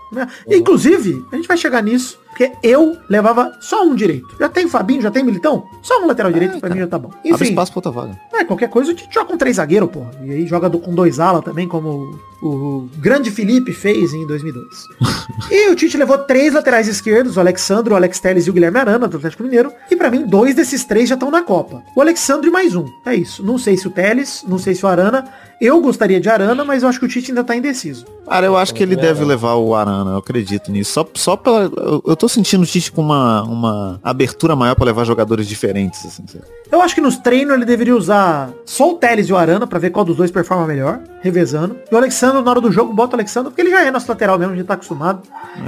[0.48, 4.26] Inclusive, a gente vai chegar nisso, porque eu levava só um direito.
[4.40, 5.64] Já tem Fabinho, já tem Militão?
[5.82, 7.08] Só um lateral direito pra mim já tá bom.
[7.08, 8.18] Abre Enfim, espaço pra outra vaga.
[8.34, 10.04] é, qualquer coisa a gente joga com três zagueiros, pô.
[10.24, 14.26] E aí joga do- com dois ala também, como o, o grande Felipe fez em
[14.26, 14.66] 2002.
[15.50, 18.78] e o Tite levou três laterais esquerdos, o Alexandre, o Alex Telles e o Guilherme
[18.78, 19.72] Arana, do Atlético Mineiro.
[19.90, 21.82] E pra mim, dois desses três já estão na Copa.
[21.94, 22.84] O Alexandre mais um.
[23.06, 23.44] É isso.
[23.44, 25.24] Não sei se o Teles, não sei se o Arana.
[25.60, 28.04] Eu gostaria de Arana, mas eu acho que o Tite ainda tá indeciso.
[28.28, 30.92] Cara, eu acho que ele deve levar o Arana, eu acredito nisso.
[30.92, 31.70] Só, só pela.
[31.76, 36.04] Eu, eu tô sentindo o Tite com uma, uma abertura maior pra levar jogadores diferentes,
[36.06, 36.24] assim.
[36.70, 39.78] Eu acho que nos treinos ele deveria usar só o Teles e o Arana pra
[39.78, 41.76] ver qual dos dois performa melhor, revezando.
[41.90, 44.08] E o Alexandre, na hora do jogo, bota o Alexandre, porque ele já é nosso
[44.08, 45.22] lateral mesmo, a gente tá acostumado.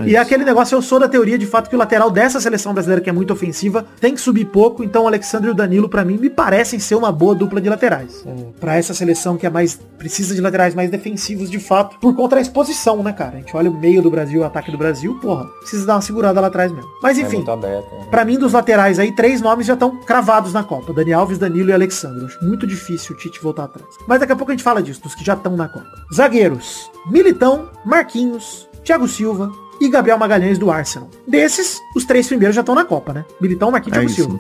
[0.04, 2.72] e é aquele negócio, eu sou da teoria de fato que o lateral dessa seleção
[2.74, 4.82] brasileira, que é muito ofensiva, tem que subir pouco.
[4.82, 7.68] Então o Alexandre e o Danilo, pra mim, me parecem ser uma boa dupla de
[7.68, 8.24] laterais.
[8.58, 9.78] Pra essa seleção que é mais.
[9.98, 13.34] precisa de laterais mais defensivos de fato, por conta da exposição, né, cara?
[13.34, 16.02] A gente olha o meio do Brasil, o ataque do Brasil, porra, precisa dar uma
[16.02, 16.90] segurada lá atrás mesmo.
[17.02, 17.44] Mas É enfim.
[17.48, 17.92] aberto.
[17.94, 18.06] né?
[18.10, 20.92] Pra mim, dos laterais aí, três nomes já estão cravados na Copa.
[20.92, 22.24] Dani Alves, Danilo e Alexandre.
[22.24, 23.88] Acho muito difícil o Tite voltar atrás.
[24.06, 25.86] Mas daqui a pouco a gente fala disso, dos que já estão na Copa.
[26.14, 26.90] Zagueiros.
[27.10, 31.08] Militão, Marquinhos, Thiago Silva e Gabriel Magalhães do Arsenal.
[31.26, 33.24] Desses, os três primeiros já estão na Copa, né?
[33.40, 34.38] Militão, Marquinhos e É isso, Silva.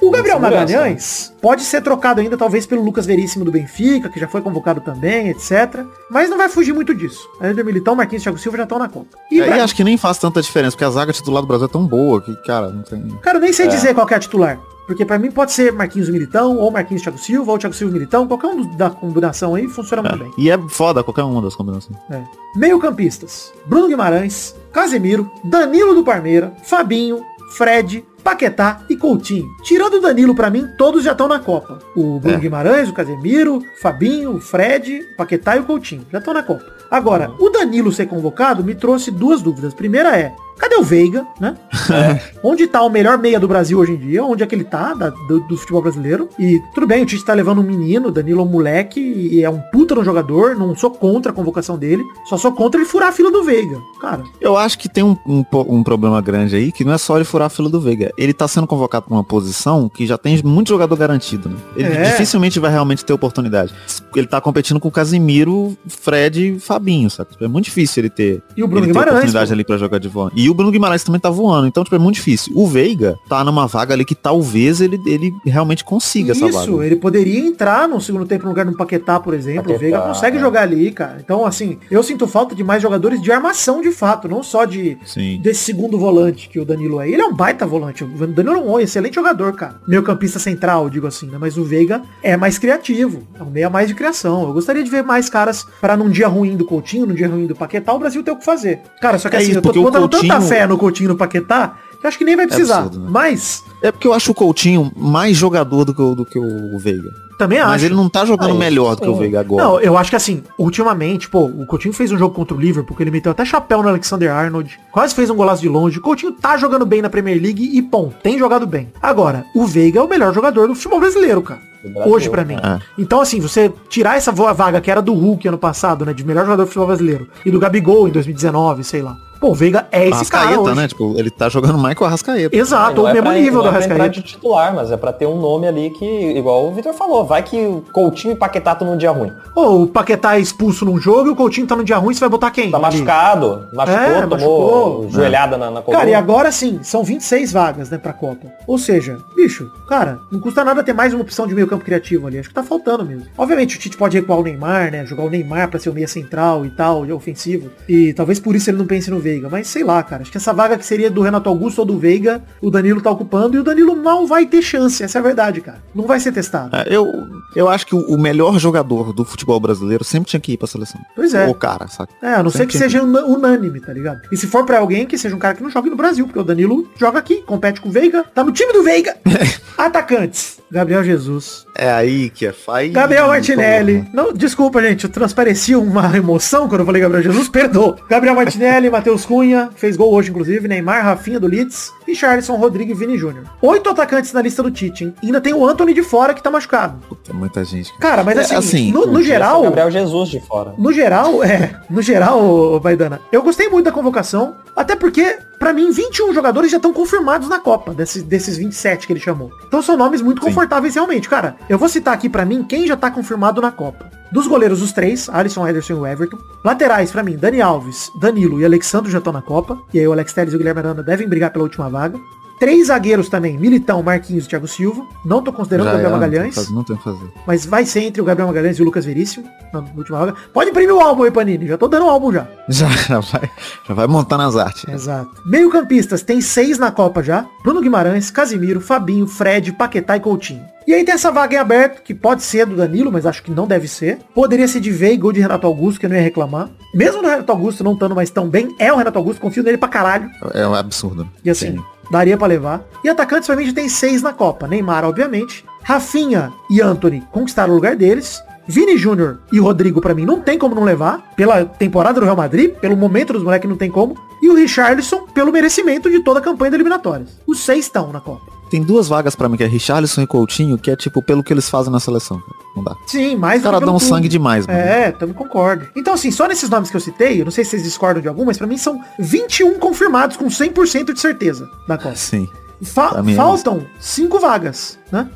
[0.00, 0.06] o.
[0.06, 4.18] O Gabriel Segurança, Magalhães pode ser trocado ainda, talvez, pelo Lucas Veríssimo do Benfica, que
[4.20, 5.84] já foi convocado também, etc.
[6.10, 7.28] Mas não vai fugir muito disso.
[7.40, 9.16] Ainda Militão, Marquinhos e Thiago Silva já estão na Copa.
[9.30, 11.48] E, E aí pra- acho que nem faz tanta diferença, porque a zaga titular do
[11.48, 13.06] Brasil é tão boa que, cara, não tem.
[13.22, 14.58] Cara, eu nem sei dizer qual que é a titular.
[14.86, 18.26] Porque pra mim pode ser Marquinhos Militão, ou Marquinhos Thiago Silva, ou Thiago Silva Militão.
[18.26, 20.32] Qualquer um da combinação aí funciona muito bem.
[20.38, 21.98] E é foda qualquer uma das combinações.
[22.10, 22.22] É.
[22.54, 23.52] Meio campistas.
[23.66, 27.22] Bruno Guimarães, Casemiro, Danilo do Parmeira, Fabinho,
[27.56, 29.46] Fred, Paquetá e Coutinho.
[29.62, 31.78] Tirando o Danilo pra mim, todos já estão na Copa.
[31.94, 32.40] O Bruno É.
[32.40, 36.04] Guimarães, o Casemiro, o Fabinho, o Fred, o Paquetá e o Coutinho.
[36.10, 36.64] Já estão na Copa.
[36.90, 39.74] Agora, o Danilo ser convocado me trouxe duas dúvidas.
[39.74, 41.56] Primeira é, cadê o Veiga, né?
[42.44, 44.24] Onde tá o melhor meia do Brasil hoje em dia?
[44.24, 46.28] Onde é que ele tá, da- do, do futebol brasileiro?
[46.38, 49.42] E tudo bem, o Tite tá levando um menino, o Danilo é um moleque, e
[49.42, 52.88] é um puta no jogador, não sou contra a convocação dele, só sou contra ele
[52.88, 53.78] furar a fila do Veiga.
[54.00, 57.16] Cara, Eu acho que tem um, um, um problema grande aí, que não é só
[57.16, 58.12] ele furar a fila do Veiga.
[58.16, 61.56] Ele tá sendo convocado pra uma posição que já tem muito jogador garantido, né?
[61.76, 62.02] Ele É.
[62.10, 63.72] dificilmente vai realmente ter oportunidade.
[64.14, 67.30] Ele tá competindo com o Casimiro, Fred e Fabinho, sabe?
[67.40, 69.54] É muito difícil ele ter, E o Bruno ele ter Guimarães, oportunidade pô.
[69.54, 70.40] ali pra jogar de volante.
[70.40, 72.52] E o Bruno Guimarães também tá voando, então, tipo, é muito difícil.
[72.56, 76.58] O Veiga tá numa vaga ali que talvez ele, ele realmente consiga essa vaga.
[76.60, 79.60] Isso, ele poderia entrar no segundo tempo no lugar do Paquetá, por exemplo.
[79.60, 80.40] o Paquetá, Veiga consegue é.
[80.40, 81.18] jogar ali, cara.
[81.22, 84.96] Então, assim, eu sinto falta de mais jogadores de armação de fato, não só de
[85.04, 85.40] Sim.
[85.42, 87.08] desse segundo volante que o Danilo é.
[87.08, 88.05] Ele é um baita volante.
[88.06, 89.76] O Danilo é um excelente jogador, cara.
[89.86, 91.36] Meio campista central, digo assim, né?
[91.40, 93.22] Mas o Veiga é mais criativo.
[93.38, 94.42] É um meia mais de criação.
[94.46, 97.46] Eu gostaria de ver mais caras para num dia ruim do Coutinho, num dia ruim
[97.46, 98.80] do Paquetá, o Brasil ter o que fazer.
[99.00, 101.12] Cara, só que É assim, isso, eu tô botando tanta Coutinho- fé no Coutinho e
[101.12, 102.78] no Paquetá que eu acho que nem vai precisar.
[102.80, 103.08] absurdo, né?
[103.10, 106.78] Mas, É porque eu acho o Coutinho mais jogador do que o, do que o
[106.78, 107.08] Veiga.
[107.38, 107.68] Também acho.
[107.70, 109.18] Mas ele não tá jogando Ah, melhor do que o sim.
[109.20, 109.62] Veiga agora.
[109.64, 112.86] Não, eu acho que assim, ultimamente, pô, o Coutinho fez um jogo contra o Liverpool,
[112.86, 115.98] porque ele meteu até chapéu no Alexander Arnold, quase fez um golaço de longe.
[115.98, 118.88] O Coutinho tá jogando bem na Premier League e, pô, tem jogado bem.
[119.02, 121.60] Agora, o Veiga é o melhor jogador do futebol brasileiro, cara.
[121.82, 122.54] Do Brasil, Hoje pra mim.
[122.56, 122.78] É.
[122.98, 126.44] Então, assim, você tirar essa vaga que era do Hulk ano passado, né, de melhor
[126.44, 129.16] jogador do futebol brasileiro, e do Gabigol em 2019, sei lá.
[129.40, 130.74] Pô, o Veiga é esse cara Arrascaeta, hoje.
[130.80, 130.88] né?
[130.88, 132.56] Tipo, ele tá jogando mais que o Arrascaeta.
[132.56, 134.14] Exato, o é mesmo pra- nível do não é pra entrar Arrascaeta.
[134.20, 137.42] de titular, mas é pra ter um nome ali que, igual o Vitor falou, vai
[137.42, 139.32] que o Coutinho e Paquetá estão num dia ruim.
[139.54, 142.20] Ô, o Paquetá é expulso num jogo e o Coutinho tá num dia ruim, você
[142.20, 142.70] vai botar quem?
[142.70, 145.08] Tá machucado, machucou, É, tomou machucou.
[145.10, 145.98] joelhada na, na coluna.
[145.98, 148.46] Cara, e agora sim, são 26 vagas, né, pra Copa.
[148.66, 152.26] Ou seja, bicho, cara, não custa nada ter mais uma opção de meio campo criativo
[152.26, 152.38] ali.
[152.38, 153.26] Acho que tá faltando mesmo.
[153.36, 155.04] Obviamente o Tite pode recuar o Neymar, né?
[155.06, 157.70] Jogar o Neymar pra ser o meia central e tal, e ofensivo.
[157.88, 159.48] E talvez por isso ele não pense no Veiga.
[159.50, 160.22] Mas sei lá, cara.
[160.22, 163.10] Acho que essa vaga que seria do Renato Augusto ou do Veiga, o Danilo tá
[163.10, 165.02] ocupando e o Danilo não vai ter chance.
[165.02, 165.78] Essa é a verdade, cara.
[165.94, 166.76] Não vai ser testado.
[166.76, 167.12] É, eu,
[167.56, 171.00] eu acho que o, melhor jogador do futebol brasileiro sempre tinha que ir pra seleção.
[171.16, 171.46] Pois é.
[171.48, 172.12] O cara, saca?
[172.22, 174.20] É, a não ser que seja una- unânime, tá ligado?
[174.30, 176.38] E se for pra alguém, que seja um cara que não jogue no Brasil, porque
[176.38, 179.16] o Danilo joga aqui, compete com o Veiga, tá no time do Veiga.
[179.76, 180.58] Atacantes.
[180.70, 181.66] Gabriel Jesus.
[181.74, 182.90] É aí que é faz.
[182.92, 184.04] Gabriel Martinelli.
[184.12, 185.04] Não, desculpa, gente.
[185.04, 187.48] Eu transpareci uma emoção quando eu falei Gabriel Jesus.
[187.48, 187.96] Perdoa.
[188.08, 189.70] Gabriel Martinelli, Matheus Cunha.
[189.76, 190.66] Fez gol hoje, inclusive.
[190.66, 191.92] Neymar, Rafinha do Leeds.
[192.08, 193.44] E Charleston, Rodrigo e Vini Júnior.
[193.60, 195.14] Oito atacantes na lista do Tite, hein?
[195.22, 196.96] E ainda tem o Anthony de fora que tá machucado.
[197.08, 197.92] Puta, muita gente.
[197.98, 199.60] Cara, mas É, assim, assim, no, no geral...
[199.60, 200.72] o Gabriel Jesus de fora.
[200.78, 201.80] No geral, é.
[201.90, 204.54] No geral, ô, Vaidana, eu gostei muito da convocação.
[204.74, 209.12] Até porque, pra mim, 21 jogadores já estão confirmados na Copa, desses, desses 27 que
[209.12, 209.50] ele chamou.
[209.66, 211.28] Então são nomes muito confortáveis realmente.
[211.28, 214.10] Cara, eu vou citar aqui pra mim quem já tá confirmado na Copa.
[214.30, 216.38] Dos goleiros, os três, Alisson, Ederson e o Everton.
[216.64, 219.78] Laterais, pra mim, Dani Alves, Danilo e Alexandre já estão na Copa.
[219.94, 222.18] E aí o Alex Telles e o Guilherme Arana devem brigar pela última vaga.
[222.58, 225.06] Três zagueiros também, Militão, Marquinhos e Thiago Silva.
[225.24, 226.70] Não tô considerando o Já Gabriel é, Magalhães.
[226.70, 227.26] Não tem o que fazer.
[227.46, 230.34] Mas vai ser entre o Gabriel Magalhães e o Lucas Veríssimo, na última vaga.
[230.52, 231.66] Pode imprimir o álbum aí, Panini.
[231.66, 232.46] Já tô dando o álbum já.
[232.68, 233.50] Já, já vai,
[233.86, 234.84] já vai montar nas artes.
[234.88, 235.30] Exato.
[235.44, 237.46] Meio campistas, tem seis na Copa já.
[237.62, 240.64] Bruno Guimarães, Casimiro, Fabinho, Fred, Paquetá e Coutinho.
[240.86, 243.50] E aí tem essa vaga em aberto, que pode ser do Danilo, mas acho que
[243.50, 244.20] não deve ser.
[244.32, 246.70] Poderia ser de Veiga ou de Renato Augusto, que eu não ia reclamar.
[246.94, 249.78] Mesmo do Renato Augusto não estando mais tão bem, é o Renato Augusto, confio nele
[249.78, 250.30] pra caralho.
[250.54, 251.28] É um absurdo.
[251.44, 251.84] E assim, Sim.
[252.10, 252.84] Daria pra levar.
[253.02, 254.66] E atacantes pra mim já tem seis na Copa.
[254.66, 255.64] Neymar, obviamente.
[255.82, 258.42] Rafinha e Anthony conquistaram o lugar deles.
[258.68, 261.32] Vini Júnior e Rodrigo, pra mim, não tem como não levar.
[261.36, 264.16] Pela temporada do Real Madrid, pelo momento dos moleques, não tem como.
[264.42, 267.38] E o Richarlison, pelo merecimento de toda a campanha de eliminatórias.
[267.46, 268.55] Os seis estão na Copa.
[268.70, 271.52] Tem duas vagas pra mim, que é Richarlison e Coutinho, que é tipo pelo que
[271.52, 272.42] eles fazem na seleção.
[272.74, 272.94] Não dá.
[273.06, 274.78] Sim, mais Os caras dão sangue demais, mano.
[274.78, 275.86] É, também concordo.
[275.94, 278.28] Então, assim, só nesses nomes que eu citei, eu não sei se vocês discordam de
[278.28, 282.16] algum, mas pra mim são 21 confirmados com 100% de certeza da Copa.
[282.16, 282.48] Sim.
[282.82, 285.28] Fa- é faltam cinco vagas, né?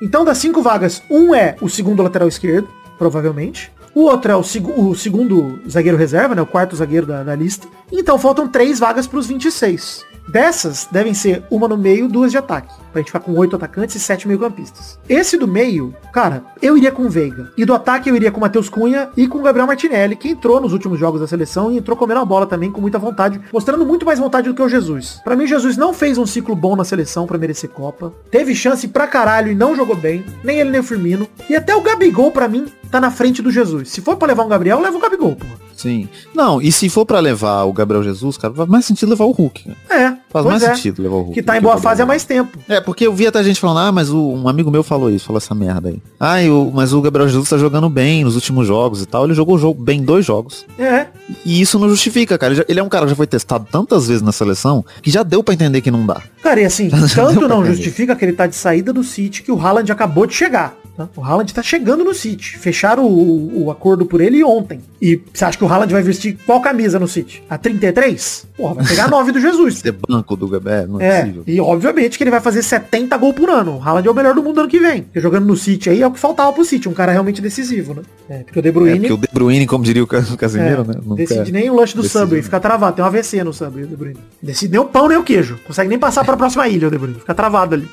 [0.00, 3.70] Então, das cinco vagas, um é o segundo lateral esquerdo, provavelmente.
[3.94, 6.42] O outro é o, seg- o segundo zagueiro reserva, né?
[6.42, 7.68] O quarto zagueiro da, da lista.
[7.92, 10.04] Então faltam três vagas para os 26.
[10.26, 12.83] Dessas, devem ser uma no meio, duas de ataque.
[12.94, 15.00] Pra gente ficar com oito atacantes e sete meio-campistas.
[15.08, 17.50] Esse do meio, cara, eu iria com o Veiga.
[17.56, 20.28] E do ataque eu iria com o Matheus Cunha e com o Gabriel Martinelli, que
[20.28, 23.40] entrou nos últimos jogos da seleção e entrou comendo a bola também com muita vontade,
[23.52, 25.20] mostrando muito mais vontade do que o Jesus.
[25.24, 28.12] Pra mim, Jesus não fez um ciclo bom na seleção pra merecer Copa.
[28.30, 30.24] Teve chance pra caralho e não jogou bem.
[30.44, 31.26] Nem ele nem o Firmino.
[31.50, 33.88] E até o Gabigol, pra mim, tá na frente do Jesus.
[33.88, 35.64] Se for pra levar um Gabriel, leva o Gabigol, porra.
[35.76, 36.08] Sim.
[36.32, 39.32] Não, e se for pra levar o Gabriel Jesus, cara, faz mais sentido levar o
[39.32, 39.68] Hulk.
[39.68, 39.74] Né?
[39.90, 40.74] É, Faz pois mais é.
[40.74, 41.34] sentido levar o Hulk.
[41.34, 42.58] Que tá em boa fase há mais tempo.
[42.68, 45.26] É, porque eu vi até gente falando, ah, mas o- um amigo meu falou isso,
[45.26, 46.02] falou essa merda aí.
[46.18, 49.24] Ah, eu, mas o Gabriel Jesus tá jogando bem nos últimos jogos e tal.
[49.26, 50.66] Ele jogou o jogo bem dois jogos.
[50.76, 51.06] É.
[51.46, 52.52] E isso não justifica, cara.
[52.52, 55.08] Ele, já- ele é um cara que já foi testado tantas vezes na seleção que
[55.10, 56.20] já deu pra entender que não dá.
[56.42, 57.76] Cara, e assim, Já tanto não entender.
[57.76, 60.74] justifica que ele tá de saída do City que o Haaland acabou de chegar.
[60.96, 61.08] Tá?
[61.16, 62.58] O Haaland tá chegando no City.
[62.58, 64.80] Fecharam o, o acordo por ele ontem.
[65.00, 67.42] E você acha que o Haaland vai vestir qual camisa no City?
[67.48, 68.46] A 33?
[68.56, 69.78] Porra, vai pegar a 9 do Jesus.
[69.84, 71.44] Ser banco do Gabriel, não é, É, possível.
[71.46, 73.76] e obviamente que ele vai fazer 70 gols por ano.
[73.78, 75.02] O Haaland é o melhor do mundo ano que vem.
[75.02, 77.94] Porque jogando no City aí é o que faltava pro City, um cara realmente decisivo,
[77.94, 78.02] né?
[78.28, 80.36] É, porque o De É, Bruyne porque o De Bruyne, como diria o Ca- o
[80.36, 81.00] Casemiro, é, né?
[81.04, 82.42] Nunca decide nem o lanche do Subway, né?
[82.42, 82.96] fica travado.
[82.96, 84.18] Tem um AVC no Subway, o De Bruyne.
[84.42, 85.58] Decide nem o pão nem o queijo.
[85.66, 87.18] Consegue nem passar pra próxima ilha, o De Bruyne.
[87.20, 87.88] Fica travado ali.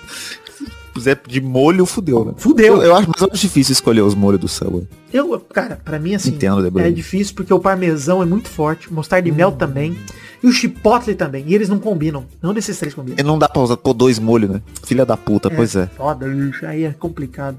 [0.91, 2.33] Se puser de molho, fudeu, né?
[2.35, 2.77] Fudeu.
[2.77, 4.87] Eu, eu acho mais difícil escolher os molhos do Subway.
[5.13, 9.29] Eu, cara, pra mim assim, Entendo, é difícil porque o parmesão é muito forte, mostarda
[9.29, 9.97] de mel também,
[10.43, 12.25] e o chipotle também, e eles não combinam.
[12.41, 13.17] Não desses três combinam.
[13.19, 14.61] E não dá pra usar pôr dois molhos, né?
[14.83, 15.87] Filha da puta, pois é.
[15.87, 16.25] Foda,
[16.67, 17.57] aí é complicado.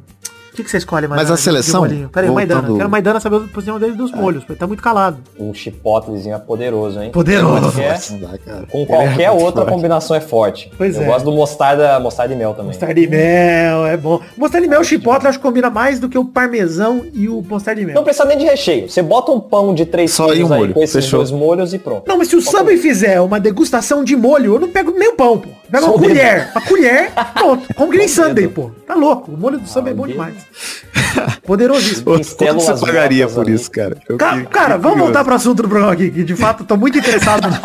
[0.53, 2.31] O que, que você escolhe, Mas Maidana, a de- seleção, voltando- É.
[2.31, 2.77] Maidana.
[2.77, 5.17] Quero Maidana saber a posição dele dos molhos, porque ele tá muito calado.
[5.39, 7.11] O chipotlezinho é poderoso, hein?
[7.11, 7.73] Poderoso.
[7.73, 8.67] Qualquer- dá, cara.
[8.71, 9.71] com qualquer é outra forte.
[9.75, 10.71] combinação é forte.
[10.77, 11.07] Pois Eu é.
[11.07, 12.67] gosto do mostarda, mostarda e mel também.
[12.67, 14.21] Mostarda de mel, é bom.
[14.37, 17.81] Mostarda de mel, chipotle, acho que combina mais do que o parmesão e o mostarda
[17.81, 17.95] de mel.
[17.95, 18.91] Não precisa nem de recheio.
[18.91, 20.75] Você bota um pão de três Só quilos aí um aí molho.
[20.75, 21.21] com esses Fechou.
[21.21, 22.05] dois molhos e pronto.
[22.07, 25.15] Não, mas se o Subway fizer uma degustação de molho, eu não pego nem o
[25.15, 25.49] pão, pô.
[25.71, 26.09] Pega uma dedo.
[26.11, 26.51] colher.
[26.55, 27.75] Uma colher, pronto.
[27.75, 28.71] Como que nem Só o Sunday, pô.
[28.87, 29.33] Tá louco.
[29.33, 30.35] O molho do Subway é bom demais.
[31.45, 32.05] Poderosíssimo.
[32.05, 33.55] Quanto você pagaria por ali.
[33.55, 33.97] isso, cara?
[34.09, 35.05] Eu Ca- fiquei- cara, fiquei vamos curioso.
[35.05, 37.61] voltar pro assunto do programa aqui, que de fato tô muito interessado na,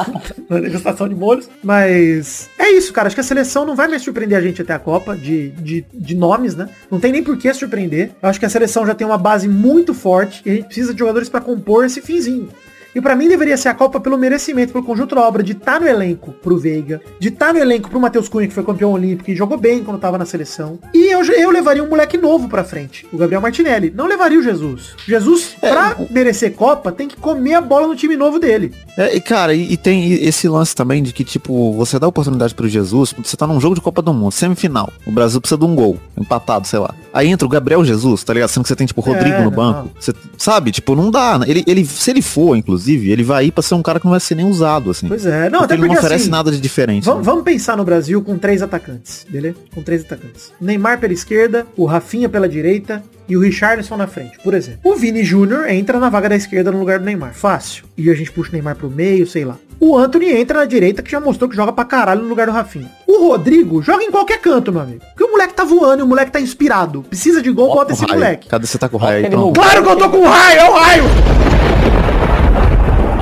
[0.50, 1.50] na degustação de molhos.
[1.64, 3.08] Mas é isso, cara.
[3.08, 5.86] Acho que a seleção não vai mais surpreender a gente até a Copa, de, de,
[5.94, 6.70] de nomes, né?
[6.90, 8.12] Não tem nem por que surpreender.
[8.22, 10.94] Eu acho que a seleção já tem uma base muito forte e a gente precisa
[10.94, 12.50] de jogadores pra compor esse finzinho.
[12.98, 15.80] E pra mim deveria ser a Copa pelo merecimento, pelo conjunto da obra, de estar
[15.80, 19.30] no elenco pro Veiga, de estar no elenco pro Matheus Cunha, que foi campeão olímpico
[19.30, 20.80] e jogou bem quando tava na seleção.
[20.96, 23.94] E eu, eu levaria um moleque novo pra frente, o Gabriel Martinelli.
[23.96, 24.96] Não levaria o Jesus.
[25.06, 28.74] Jesus, pra merecer Copa, tem que comer a bola no time novo dele.
[28.98, 32.56] É, e cara, e, e tem esse lance também de que, tipo, você dá oportunidade
[32.56, 34.92] pro Jesus, você tá num jogo de Copa do Mundo, semifinal.
[35.06, 36.00] O Brasil precisa de um gol.
[36.18, 36.96] empatado, sei lá.
[37.14, 38.50] Aí entra o Gabriel Jesus, tá ligado?
[38.50, 39.92] Sendo que você tem, tipo, o Rodrigo É, no banco.
[40.00, 40.72] Você, sabe?
[40.72, 41.40] Tipo, não dá.
[41.46, 44.12] Ele, ele, se ele for, inclusive, ele vai ir pra ser um cara que não
[44.12, 45.08] vai ser nem usado, assim.
[45.08, 45.50] Pois é.
[45.50, 47.04] Não, porque até ele não porque oferece assim, nada de diferente.
[47.06, 47.26] Vamos, né?
[47.26, 49.56] vamos pensar no Brasil com três atacantes, beleza?
[49.74, 50.52] Com três atacantes.
[50.60, 54.80] Neymar pela esquerda, o Rafinha pela direita e o Richarlison na frente, por exemplo.
[54.84, 57.34] O Vini Júnior entra na vaga da esquerda no lugar do Neymar.
[57.34, 57.84] Fácil.
[57.98, 59.58] E a gente puxa o Neymar pro meio, sei lá.
[59.80, 62.54] O Anthony entra na direita, que já mostrou que joga pra caralho no lugar do
[62.54, 62.90] Rafinha.
[63.06, 65.02] O Rodrigo joga em qualquer canto, meu amigo.
[65.14, 67.04] Porque o moleque tá voando e o moleque tá inspirado.
[67.04, 68.20] Precisa de gol, bota esse O raio.
[68.20, 68.48] moleque.
[68.50, 70.70] Cadê você tá com o raio no- Claro que eu tô com o raio, é
[70.70, 71.04] o raio!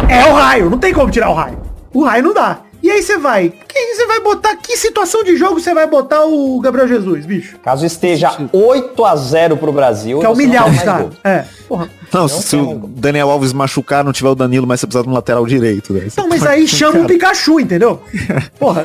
[0.09, 1.57] É o raio, não tem como tirar o raio.
[1.93, 2.59] O raio não dá.
[2.83, 3.51] E aí você vai.
[3.67, 4.55] Quem você vai botar?
[4.57, 7.57] Que situação de jogo você vai botar o Gabriel Jesus, bicho?
[7.63, 11.01] Caso esteja 8 a 0 pro Brasil, Quer você humilhar caras.
[11.01, 11.11] gol.
[11.23, 11.89] É, porra.
[12.13, 12.89] Não, se tem o mais gol.
[12.95, 15.93] Daniel Alves machucar, não tiver o Danilo, mas você precisa de um lateral direito.
[15.93, 16.07] Né?
[16.17, 18.01] Não, mas aí chama um Pikachu, entendeu?
[18.59, 18.83] Porra,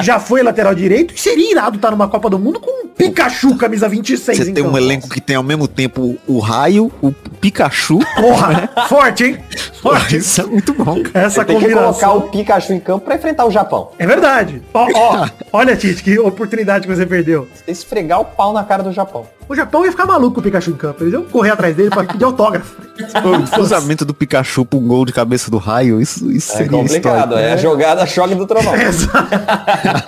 [0.00, 1.18] já foi lateral direito.
[1.18, 4.38] Seria irado estar numa Copa do Mundo com um Pikachu, camisa 26.
[4.38, 4.72] Você tem então.
[4.72, 7.98] um elenco que tem ao mesmo tempo o Raio, o Pikachu.
[8.16, 9.38] Porra, forte, hein?
[9.80, 10.18] Forte.
[10.18, 11.26] Isso é muito bom, cara.
[11.26, 12.10] Essa Você tem que combinação.
[12.10, 13.92] colocar o Pikachu em campo pra enfrentar o Japão.
[13.98, 14.60] É verdade.
[14.74, 17.48] Ó, ó, olha, Tite, que oportunidade que você perdeu.
[17.54, 19.26] Você esfregar o pau na cara do Japão.
[19.50, 21.02] O Japão ia ficar maluco com o Pikachu em campo.
[21.02, 22.76] Eles iam correr atrás dele pra pedir autógrafo.
[23.00, 26.70] O cruzamento do Pikachu pra um gol de cabeça do Raio, isso, isso É seria
[26.70, 27.38] complicado, histórico.
[27.38, 28.76] é a jogada choque do trovão.
[28.76, 29.28] Exato.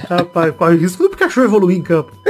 [0.09, 2.13] Rapaz, qual é o risco do Pikachu evoluir em campo?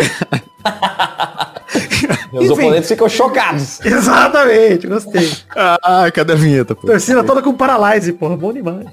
[2.32, 2.52] Os Enfim.
[2.52, 3.84] oponentes ficam chocados.
[3.84, 5.30] Exatamente, gostei.
[5.54, 6.86] Ah, cadê a vinheta, pô?
[6.86, 8.36] Torcida toda com paralyse, porra.
[8.38, 8.86] Bom demais.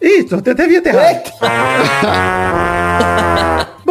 [0.00, 1.32] Ih, até vinha errado.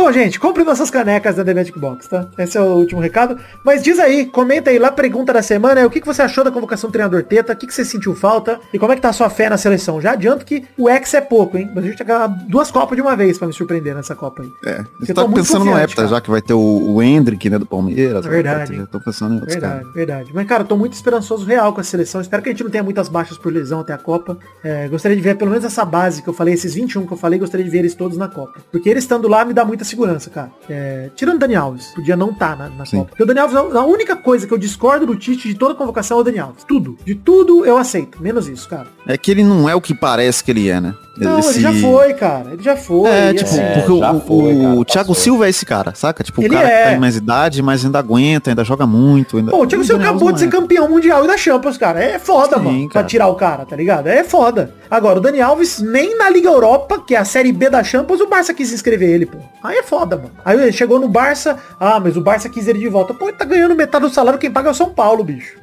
[0.02, 2.28] Bom, gente, compre nossas canecas da The Magic Box, tá?
[2.36, 3.38] Esse é o último recado.
[3.64, 6.44] Mas diz aí, comenta aí lá, pergunta da semana, é o que, que você achou
[6.44, 9.02] da convocação do treinador Teta, o que, que você sentiu falta e como é que
[9.04, 10.02] tá a sua fé na seleção.
[10.02, 11.70] Já adianto que o ex é pouco, hein?
[11.76, 14.52] Mas a gente ganhar duas copas de uma vez pra me surpreender nessa Copa aí.
[14.66, 14.84] É,
[15.14, 16.08] tô muito pensando no cara.
[16.08, 18.26] já que vai ter o, o Hendrick, né, do Palmeiras.
[18.26, 18.76] É verdade.
[18.78, 19.94] Eu tô pensando em outros Verdade, caras.
[19.94, 20.32] verdade.
[20.34, 22.22] Mas, cara, eu tô muito esperançoso real com a seleção.
[22.22, 24.36] Espero que a gente não tenha muitas baixas por lesão até a Copa.
[24.64, 27.18] É, gostaria de ver pelo menos essa base que eu falei, esses 21 que eu
[27.18, 28.62] falei, gostaria de ver eles todos na Copa.
[28.72, 30.52] Porque ele estando lá me dá muita segurança, cara.
[30.70, 32.98] É, tirando o Dani Alves, podia não estar na, na Sim.
[32.98, 33.10] Copa.
[33.10, 35.76] Porque o Dani Alves, a a única coisa que eu discordo do Tite de toda
[35.76, 36.64] convocação é o Dani Alves.
[36.64, 36.98] Tudo.
[37.06, 38.22] De tudo eu aceito.
[38.22, 38.88] Menos isso, cara.
[39.08, 40.96] É que ele não é o que parece que ele é, né?
[41.26, 42.50] Não, Esse- ele já foi, cara.
[42.54, 43.10] Ele já foi.
[43.10, 45.16] É, E, tipo, assim, É, porque já o, foi, o cara, Thiago passou.
[45.16, 46.24] Silva é esse cara, saca?
[46.24, 46.90] Tipo, Ele o cara que é.
[46.90, 49.38] tem mais idade, mas ainda aguenta, ainda joga muito.
[49.38, 49.52] Ainda...
[49.52, 50.50] Pô, o Thiago O Silva acabou de ser é.
[50.50, 52.04] campeão mundial e da Champions, cara.
[52.04, 52.80] É foda, Sim, mano.
[52.86, 53.06] Pra cara.
[53.08, 54.08] tirar o cara, tá ligado?
[54.08, 54.74] É foda.
[54.90, 58.20] Agora, o Dani Alves, nem na Liga Europa, que é a Série B da Champions,
[58.20, 59.38] o Barça quis inscrever ele, pô.
[59.64, 60.32] Aí é foda, mano.
[60.44, 63.14] Aí ele chegou no Barça, ah, mas o Barça quis ele de volta.
[63.14, 65.56] Pô, ele tá ganhando metade do salário, quem paga é o São Paulo, bicho.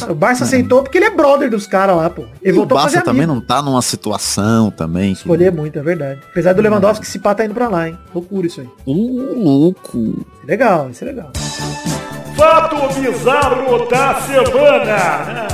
[0.00, 2.22] Cara, o Barça aceitou porque ele é brother dos caras lá, pô.
[2.42, 3.34] Ele E o voltou fazer Barça também amigo.
[3.40, 5.03] não tá numa situação também.
[5.08, 6.20] Que- Escolher muito, é verdade.
[6.30, 7.98] Apesar do Lewandowski, esse pá tá indo pra lá, hein.
[8.14, 8.68] Loucura isso aí.
[8.86, 10.24] Uh, louco.
[10.46, 11.30] Legal, isso é legal.
[12.36, 15.48] Fato bizarro da semana.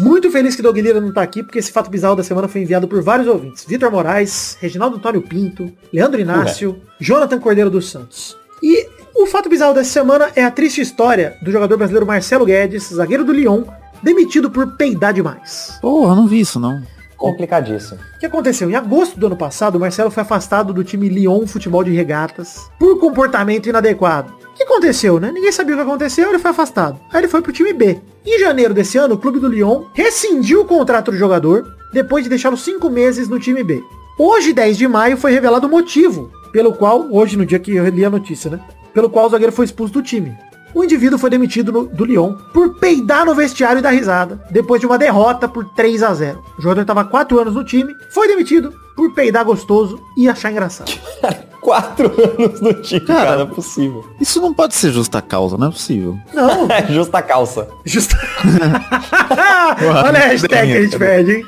[0.00, 2.60] Muito feliz que Doug Lira não tá aqui, porque esse fato bizarro da semana foi
[2.62, 3.64] enviado por vários ouvintes.
[3.64, 8.36] Vitor Moraes, Reginaldo Antônio Pinto, Leandro Inácio, Jonathan Cordeiro dos Santos.
[8.62, 12.88] E o fato bizarro dessa semana é a triste história do jogador brasileiro Marcelo Guedes,
[12.92, 13.64] zagueiro do Lyon,
[14.04, 15.78] demitido por peidar demais.
[15.80, 16.82] Porra, não vi isso não.
[17.16, 17.98] Complicadíssimo.
[18.16, 18.70] O que aconteceu?
[18.70, 22.70] Em agosto do ano passado, o Marcelo foi afastado do time Lyon Futebol de Regatas
[22.78, 24.32] por comportamento inadequado.
[24.52, 25.32] O que aconteceu, né?
[25.32, 27.00] Ninguém sabia o que aconteceu, ele foi afastado.
[27.10, 27.98] Aí ele foi pro time B.
[28.26, 32.30] Em janeiro desse ano, o clube do Lyon rescindiu o contrato do jogador depois de
[32.30, 33.82] deixá-lo cinco meses no time B.
[34.18, 37.88] Hoje, 10 de maio, foi revelado o motivo pelo qual, hoje no dia que eu
[37.88, 38.60] li a notícia, né?
[38.92, 40.36] Pelo qual o zagueiro foi expulso do time.
[40.74, 44.80] O indivíduo foi demitido no- do Lyon por peidar no vestiário e dar risada, depois
[44.80, 48.26] de uma derrota por 3 a 0 O jogador estava 4 anos no time, foi
[48.28, 50.92] demitido por peidar gostoso e achar engraçado.
[51.64, 54.04] Quatro anos no time, Cara, cara, não é possível.
[54.20, 56.18] Isso não pode ser justa causa, não é possível.
[56.34, 57.66] Não, É justa calça.
[57.86, 58.14] justo.
[60.04, 61.46] Olha a hashtag que a gente perde, hein?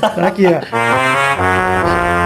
[0.00, 2.19] Tá aqui, ó.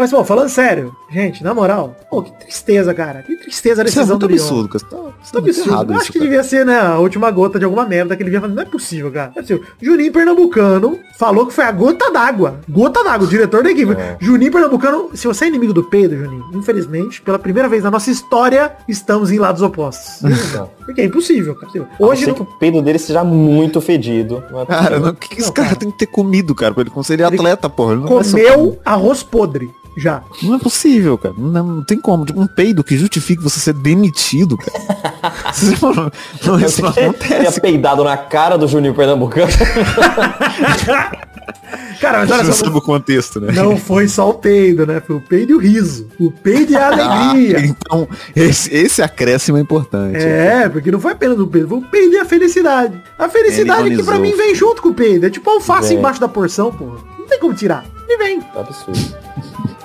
[0.00, 3.22] Mas, bom, falando sério, gente, na moral, pô, que tristeza, cara.
[3.22, 4.42] Que tristeza a Isso é decisão muito do Lyon.
[4.42, 4.84] absurdo, cara.
[4.84, 5.70] Tá, você Isso tá é absurdo.
[5.70, 6.30] errado Eu acho isso, que cara.
[6.30, 8.54] devia ser, né, a última gota de alguma merda que ele devia fazer.
[8.54, 9.32] Não é possível, cara.
[9.34, 9.62] Não é possível.
[9.78, 12.60] Juninho Pernambucano falou que foi a gota d'água.
[12.66, 13.92] Gota d'água, o diretor da equipe.
[13.92, 14.16] É.
[14.18, 18.10] Juninho Pernambucano, se você é inimigo do Pedro, Juninho, infelizmente, pela primeira vez na nossa
[18.10, 20.22] história, estamos em lados opostos.
[20.54, 20.70] Não.
[20.86, 21.70] Porque é impossível, cara.
[21.72, 22.34] Hoje Hoje sei não...
[22.34, 24.42] que o peido dele seja muito fedido.
[24.50, 25.78] É Cara, o que, que esse Não, cara, cara.
[25.78, 27.92] tem que ter comido, cara, pra ele conseguir Ele atleta, porra.
[27.92, 29.70] Ele comeu arroz podre.
[30.00, 30.22] Já.
[30.42, 31.34] Não é possível, cara.
[31.36, 32.24] Não, não tem como.
[32.24, 35.32] Tipo, um peido que justifique você ser demitido, cara.
[35.76, 36.12] Fala,
[36.44, 37.60] não, isso não acontece.
[37.60, 39.50] peidado na cara do Juninho Pernambucano.
[42.00, 43.52] Cara, mas olha só, o contexto, né?
[43.52, 45.00] não foi só o peido, né?
[45.06, 46.08] Foi o peido e o riso.
[46.18, 47.60] O peido e a Ah, alegria.
[47.60, 50.16] então, esse, esse acréscimo é importante.
[50.16, 53.00] É, porque não foi apenas o peido, foi o peido e a felicidade.
[53.18, 55.26] A felicidade que pra mim vem junto com o peido.
[55.26, 55.98] É tipo alface Vem.
[55.98, 56.94] embaixo da porção, pô.
[57.30, 57.84] Tem como tirar.
[58.06, 58.42] E vem.
[58.54, 59.16] Absurdo.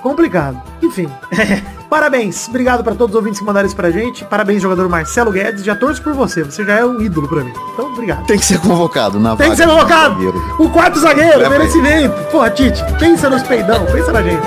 [0.02, 0.60] Complicado.
[0.82, 1.08] Enfim.
[1.88, 2.48] Parabéns.
[2.48, 4.24] Obrigado pra todos os ouvintes que mandaram isso pra gente.
[4.24, 5.64] Parabéns, jogador Marcelo Guedes.
[5.64, 6.42] Já torço por você.
[6.42, 7.52] Você já é um ídolo pra mim.
[7.72, 8.26] Então, obrigado.
[8.26, 10.16] Tem que ser convocado na Tem que ser do convocado.
[10.58, 11.58] O quarto zagueiro, Leva aí.
[11.60, 12.14] merecimento.
[12.30, 14.46] Porra, Tite, pensa nos peidão, pensa na gente.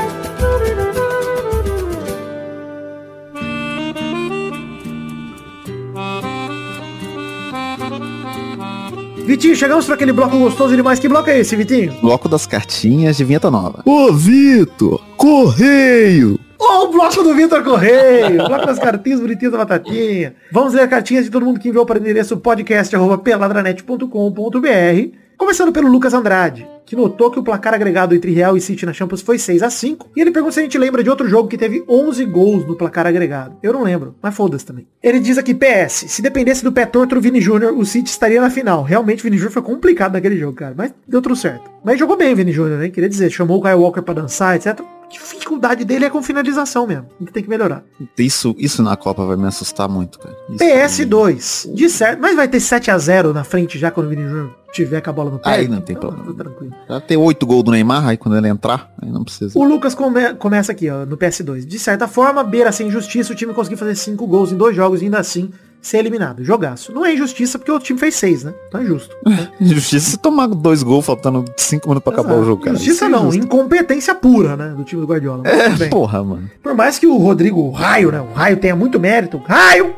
[9.30, 10.98] Vitinho, chegamos para aquele bloco gostoso demais.
[10.98, 11.94] Que bloco é esse, Vitinho?
[12.02, 13.84] Bloco das cartinhas de vinheta nova.
[13.86, 15.00] Ô, Vitor!
[15.16, 16.40] Correio!
[16.58, 20.34] Ô, o bloco do Vitor Correio, bloco das cartinhas bonitinhas da batatinha.
[20.52, 25.18] Vamos ler cartinhas de todo mundo que enviou para o endereço podcast.peladranet.com.br.
[25.38, 28.92] Começando pelo Lucas Andrade, que notou que o placar agregado entre Real e City na
[28.94, 31.48] Champions foi 6 a 5 E ele pergunta se a gente lembra de outro jogo
[31.48, 33.58] que teve 11 gols no placar agregado.
[33.62, 34.88] Eu não lembro, mas foda-se também.
[35.04, 38.42] Ele diz aqui, PS, se dependesse do pé torto do Vini Júnior, o City estaria
[38.42, 38.82] na final.
[38.82, 40.74] Realmente o Vini Júnior foi complicado naquele jogo, cara.
[40.76, 41.70] Mas deu tudo certo.
[41.84, 42.90] Mas jogou bem o Vini Júnior, né?
[42.90, 44.82] Queria dizer, chamou o Kyle Walker pra dançar, etc.
[45.10, 47.08] Dificuldade dele é com finalização mesmo.
[47.20, 47.84] Gente tem que melhorar.
[48.18, 50.36] Isso, isso na Copa vai me assustar muito, cara.
[50.50, 54.10] Isso PS2, de certo, mas vai ter 7 a 0 na frente já quando o
[54.10, 55.50] Vini Júnior tiver com a bola no pé.
[55.50, 56.34] Aí não tem Então, problema.
[56.38, 56.74] tá tranquilo.
[56.88, 59.58] Já tem oito gols do Neymar, aí quando ele entrar, aí não precisa.
[59.58, 61.66] O Lucas come- começa aqui, ó, no PS2.
[61.66, 65.02] De certa forma, beira sem injustiça, o time conseguiu fazer 5 gols em dois jogos
[65.02, 65.52] e ainda assim
[65.82, 66.44] ser eliminado.
[66.44, 66.92] Jogaço.
[66.92, 68.54] Não é injustiça porque o time fez 6, né?
[68.68, 69.16] Então é justo.
[69.60, 72.76] Injustiça se tomar dois gols faltando cinco minutos pra acabar o jogo, cara.
[72.76, 74.74] Injustiça é não, incompetência pura, né?
[74.76, 75.44] Do time do Guardiola.
[75.48, 76.50] É, porra, mano.
[76.62, 78.20] Por mais que o Rodrigo o Raio, né?
[78.22, 79.38] O Raio tenha muito mérito.
[79.46, 79.96] Raio!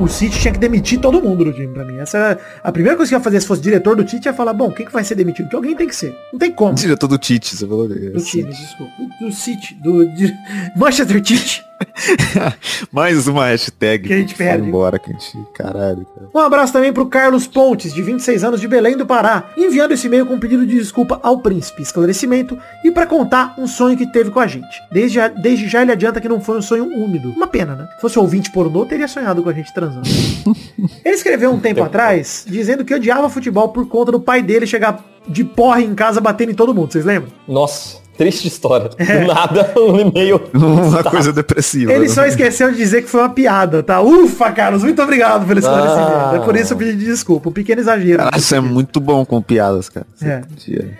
[0.00, 1.98] O City tinha que demitir todo mundo do time pra mim.
[1.98, 4.32] Essa era a primeira coisa que eu ia fazer se fosse diretor do Tite ia
[4.32, 5.46] falar, bom, quem que vai ser demitido?
[5.46, 6.14] Porque alguém tem que ser.
[6.32, 6.72] Não tem como.
[6.74, 7.88] Diretor do Tite, você falou.
[7.88, 8.92] Do time, desculpa.
[9.20, 10.32] Do City, do de-
[10.76, 11.67] Manchester Tite.
[12.92, 14.06] Mais uma hashtag.
[14.08, 14.66] Que a gente perde.
[14.68, 15.38] embora, que a gente...
[15.54, 16.28] Caralho, cara.
[16.34, 20.06] Um abraço também pro Carlos Pontes, de 26 anos, de Belém do Pará, enviando esse
[20.06, 24.06] e-mail com um pedido de desculpa ao príncipe, esclarecimento e pra contar um sonho que
[24.10, 24.66] teve com a gente.
[24.90, 27.30] Desde, já- desde já ele adianta que não foi um sonho úmido.
[27.32, 27.88] Uma pena, né?
[27.96, 30.08] Se fosse ouvinte pornô, teria sonhado com a gente transando.
[31.04, 35.04] ele escreveu um tempo atrás, dizendo que odiava futebol por conta do pai dele chegar
[35.28, 37.30] de porra em casa batendo em todo mundo, vocês lembram?
[37.46, 38.90] Nossa, triste história.
[38.98, 39.20] É.
[39.20, 40.40] Do nada, um e-mail.
[40.52, 41.92] Uma coisa depressiva.
[41.92, 42.08] Ele né?
[42.08, 44.02] só esqueceu de dizer que foi uma piada, tá?
[44.02, 46.12] Ufa, Carlos, muito obrigado pelo esclarecimento.
[46.12, 46.32] Ah.
[46.34, 48.18] É por isso eu pedi desculpa, um pequeno exagero.
[48.24, 50.06] Cara, você é muito bom com piadas, cara.
[50.20, 50.42] É.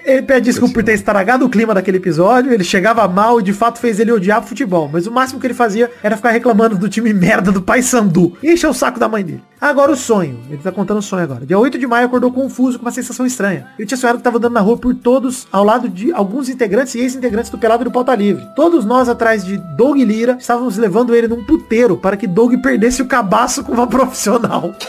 [0.06, 3.52] Ele pede desculpa por ter estragado o clima daquele episódio, ele chegava mal e de
[3.52, 6.88] fato fez ele odiar futebol, mas o máximo que ele fazia era ficar reclamando do
[6.88, 9.42] time merda do Pai Sandu e encher o saco da mãe dele.
[9.60, 11.44] Agora o sonho, ele tá contando o sonho agora.
[11.44, 13.66] Dia 8 de maio acordou confuso com uma sensação estranha.
[13.76, 16.94] Ele tinha sonhado que tava andando na rua por todos, ao lado de alguns integrantes
[16.94, 18.48] e ex-integrantes do Pelado do Pauta Livre.
[18.54, 23.02] Todos nós atrás de Doug Lira estávamos levando ele num puteiro para que Doug perdesse
[23.02, 24.72] o cabaço com uma profissional.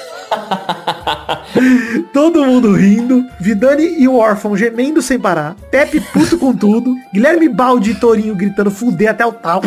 [2.14, 7.50] Todo mundo rindo, Vidani e o órfão gemendo sem parar, Pepe puto com tudo, Guilherme
[7.50, 9.62] Baldi e Torinho gritando fuder até o tal.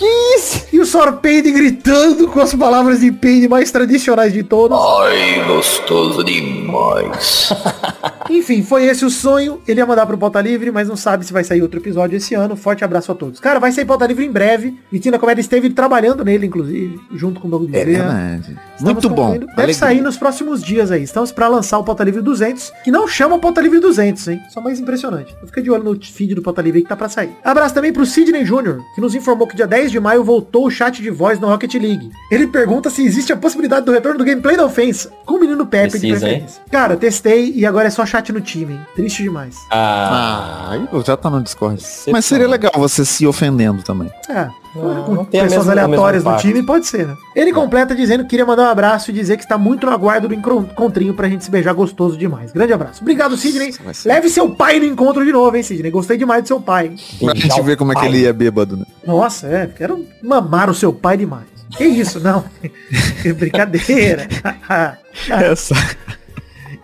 [0.00, 0.66] Que isso?
[0.72, 4.78] E o Sorpeide gritando com as palavras de peide mais tradicionais de todas.
[4.78, 7.52] Ai, gostoso demais.
[8.30, 9.60] Enfim, foi esse o sonho.
[9.68, 12.34] Ele ia mandar pro Pauta Livre, mas não sabe se vai sair outro episódio esse
[12.34, 12.56] ano.
[12.56, 13.40] Forte abraço a todos.
[13.40, 14.74] Cara, vai sair Pauta Livre em breve.
[14.90, 18.08] Vitina Comédia esteve trabalhando nele, inclusive, junto com o Doug É Bezerra.
[18.14, 18.56] verdade.
[18.80, 19.32] Muito bom.
[19.32, 19.74] Deve Alegria.
[19.74, 21.02] sair nos próximos dias aí.
[21.02, 24.40] Estamos pra lançar o Pauta Livre 200, que não chama Pauta Livre 200, hein?
[24.48, 25.34] Só mais impressionante.
[25.44, 27.32] Fica de olho no feed do Pauta Livre aí que tá pra sair.
[27.44, 30.70] Abraço também pro Sidney Jr., que nos informou que dia 10 de maio voltou o
[30.70, 32.10] chat de voz no Rocket League.
[32.30, 35.66] Ele pergunta se existe a possibilidade do retorno do gameplay da ofensa, com o menino
[35.66, 36.34] Pepe de Precisa, hein?
[36.38, 36.62] preferência.
[36.70, 38.80] Cara, testei e agora é só chat no time, hein?
[38.94, 39.56] Triste demais.
[39.70, 41.82] Ah, Ah, já tá no Discord.
[41.82, 44.10] Você Mas seria tá- legal você se ofendendo também.
[44.28, 44.48] É.
[44.74, 47.16] Não, com pessoas mesma- aleatórias do time, pode ser, né?
[47.40, 50.28] Ele completa dizendo que queria mandar um abraço e dizer que está muito no aguardo
[50.28, 52.52] do encontrinho pra gente se beijar gostoso demais.
[52.52, 53.00] Grande abraço.
[53.00, 53.72] Obrigado, Sidney.
[53.94, 54.08] ser.
[54.08, 55.90] Leve seu pai no encontro de novo, hein, Sidney?
[55.90, 56.88] Gostei demais do seu pai.
[56.88, 56.96] hein?
[57.18, 58.84] Pra gente ver como é que ele é bêbado, né?
[59.06, 59.66] Nossa, é.
[59.66, 61.46] Quero mamar o seu pai demais.
[61.78, 62.44] Que isso, não.
[63.38, 64.28] Brincadeira.
[65.30, 65.74] Essa.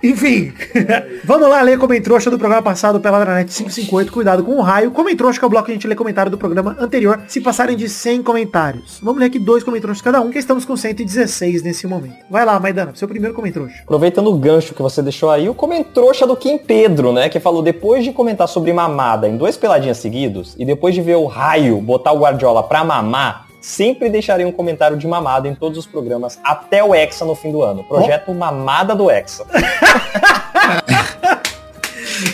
[0.03, 0.53] Enfim,
[1.25, 4.13] vamos lá ler Comentrouxa do programa passado pela Dranet 558.
[4.13, 4.91] Cuidado com o raio.
[4.91, 7.77] Comentrouxa que é o bloco que a gente lê comentário do programa anterior, se passarem
[7.77, 9.01] de 100 comentários.
[9.03, 12.17] Vamos ler aqui dois Comentrouxas cada um, que estamos com 116 nesse momento.
[12.31, 13.83] Vai lá, Maidana, seu primeiro Comentrouxa.
[13.83, 17.29] Aproveitando o gancho que você deixou aí, o comentrouxa do Kim Pedro, né?
[17.29, 21.17] Que falou, depois de comentar sobre mamada em dois peladinhas seguidos, e depois de ver
[21.17, 25.77] o raio botar o Guardiola pra mamar, sempre deixarei um comentário de mamada em todos
[25.77, 27.83] os programas até o Hexa no fim do ano.
[27.83, 29.45] Projeto Mamada do Hexa.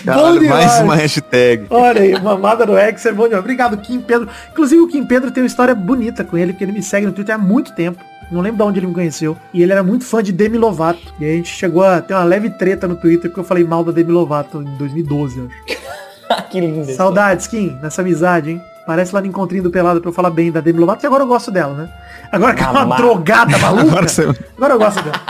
[0.05, 1.67] Caralho, mais uma hashtag.
[1.71, 3.41] Olha aí, mamada do X é bom demais.
[3.41, 4.29] Obrigado, Kim Pedro.
[4.53, 7.13] Inclusive, o Kim Pedro tem uma história bonita com ele, porque ele me segue no
[7.13, 7.99] Twitter há muito tempo.
[8.31, 9.37] Não lembro de onde ele me conheceu.
[9.53, 11.15] E ele era muito fã de Demi Lovato.
[11.19, 13.83] E a gente chegou a ter uma leve treta no Twitter, porque eu falei mal
[13.83, 16.47] da Demi Lovato em 2012, eu acho.
[16.51, 16.85] que lindo.
[16.93, 18.63] Saudades, Kim, nessa amizade, hein?
[18.87, 21.23] Parece lá no encontrinho do Pelado pra eu falar bem da Demi Lovato, e agora
[21.23, 21.89] eu gosto dela, né?
[22.33, 25.21] Agora que é uma drogada maluca, Agora você- agora eu gosto dela.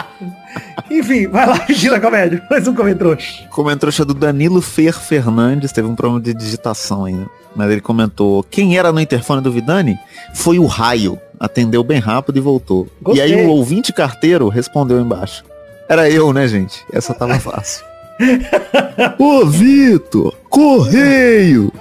[0.91, 2.43] Enfim, vai lá, Gila Comédia.
[2.51, 3.19] Mais um comentário.
[3.51, 7.27] Comentrouxa do Danilo Fer Fernandes, teve um problema de digitação ainda.
[7.55, 9.99] Mas ele comentou, quem era no interfone do Vidani?
[10.35, 11.19] Foi o Raio.
[11.39, 12.89] Atendeu bem rápido e voltou.
[13.03, 13.27] Gostei.
[13.29, 15.45] E aí o ouvinte carteiro respondeu embaixo.
[15.89, 16.83] Era eu, né, gente?
[16.93, 17.85] Essa tava fácil.
[19.19, 20.35] Ô, Vitor!
[20.49, 21.73] Correio!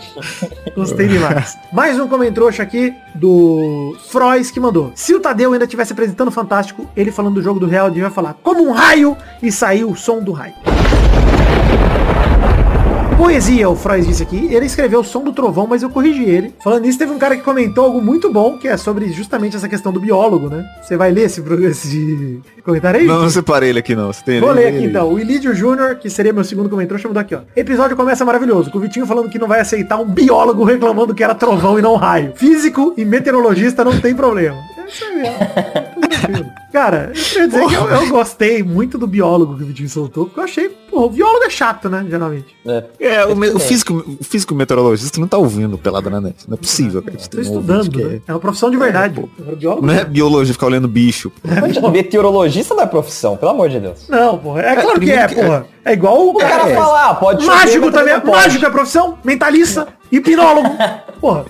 [0.76, 1.58] Gostei demais.
[1.74, 4.92] Mais um comentrouxa aqui do Frois que mandou.
[4.96, 8.10] Se o Tadeu ainda estivesse apresentando Fantástico, ele falando do jogo do Real, ele devia
[8.10, 10.54] falar como um raio e saiu o som do raio.
[13.22, 14.48] Poesia, o Frois disse aqui.
[14.50, 16.56] Ele escreveu o som do trovão, mas eu corrigi ele.
[16.64, 19.70] Falando nisso, teve um cara que comentou algo muito bom, que é sobre justamente essa
[19.70, 20.66] questão do biólogo, né?
[20.82, 23.06] Você vai ler esse, esse comentário aí?
[23.06, 24.12] Não, não separei ele aqui não.
[24.12, 24.62] Você tem Vou ele?
[24.62, 25.14] ler aqui então.
[25.14, 27.42] O Ilídio Júnior, que seria meu segundo comentário, chamou daqui, ó.
[27.56, 31.24] Episódio começa maravilhoso, com o Vitinho falando que não vai aceitar um biólogo reclamando que
[31.24, 32.34] era trovão e não raio.
[32.36, 34.58] Físico e meteorologista não tem problema.
[34.80, 35.38] É isso aí mesmo.
[36.22, 36.50] Tranquilo.
[36.72, 40.26] Cara, eu queria dizer que eu, eu gostei muito do biólogo que o Vitinho soltou,
[40.26, 42.56] porque eu achei, pô, o biólogo é chato, né, geralmente.
[42.66, 42.84] É.
[43.00, 46.36] É, o, me- o físico, o físico meteorologista não tá ouvindo pelada na net.
[46.48, 47.18] Não é possível, cara.
[47.30, 48.22] Tô estudando, né?
[48.26, 49.20] É uma profissão de verdade.
[49.20, 49.28] pô.
[49.42, 51.30] Agora, biólogo Não é biologia ficar olhando bicho.
[51.30, 51.50] pô.
[51.60, 54.08] Mas Meteorologista não é profissão, pelo amor de Deus.
[54.08, 54.62] Não, porra.
[54.62, 55.66] É claro que é, que- porra.
[55.84, 56.76] É igual o cara cara.
[56.76, 58.14] fala, ah, pode Mágico também.
[58.24, 59.18] Mágico é profissão.
[59.24, 59.88] Mentalista.
[60.12, 60.70] Hipnólogo.
[61.20, 61.46] Porra.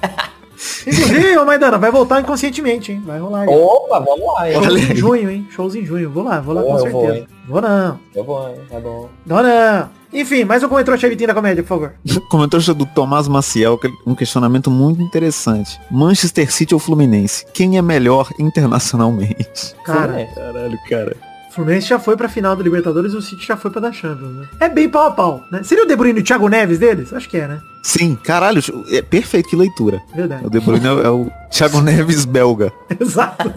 [0.85, 3.01] Inclusive, ô Maidana, vai voltar inconscientemente, hein?
[3.05, 3.41] Vai rolar.
[3.41, 3.47] aí.
[3.49, 4.55] Opa, vamos lá, hein?
[4.63, 5.47] Shows em junho, hein?
[5.51, 6.09] Shows em junho.
[6.09, 6.97] Vou lá, vou lá Pô, com certeza.
[6.97, 7.27] vou, hein?
[7.47, 7.99] Vou não.
[8.15, 8.55] Eu vou, hein?
[8.71, 9.09] É bom.
[9.25, 9.89] Não, não.
[10.13, 11.93] Enfim, mais um comentário Chevitinho da comédia, por favor.
[12.29, 15.79] Comentou do Tomás Maciel, que- um questionamento muito interessante.
[15.89, 17.45] Manchester City ou Fluminense?
[17.53, 19.73] Quem é melhor internacionalmente?
[19.85, 20.27] Cara.
[20.35, 21.15] Caralho, cara.
[21.51, 24.31] Fluminense já foi pra final do Libertadores e o City já foi pra dar Champions,
[24.33, 24.47] né?
[24.59, 25.61] É bem pau a pau, né?
[25.63, 27.13] Seria o De Bruyne e o Thiago Neves deles?
[27.13, 27.61] Acho que é, né?
[27.81, 30.01] Sim, caralho, é perfeito, que leitura.
[30.15, 30.45] Verdade.
[30.45, 32.71] O De Bruyne é, o- é o Thiago Neves belga.
[32.99, 33.53] Exato.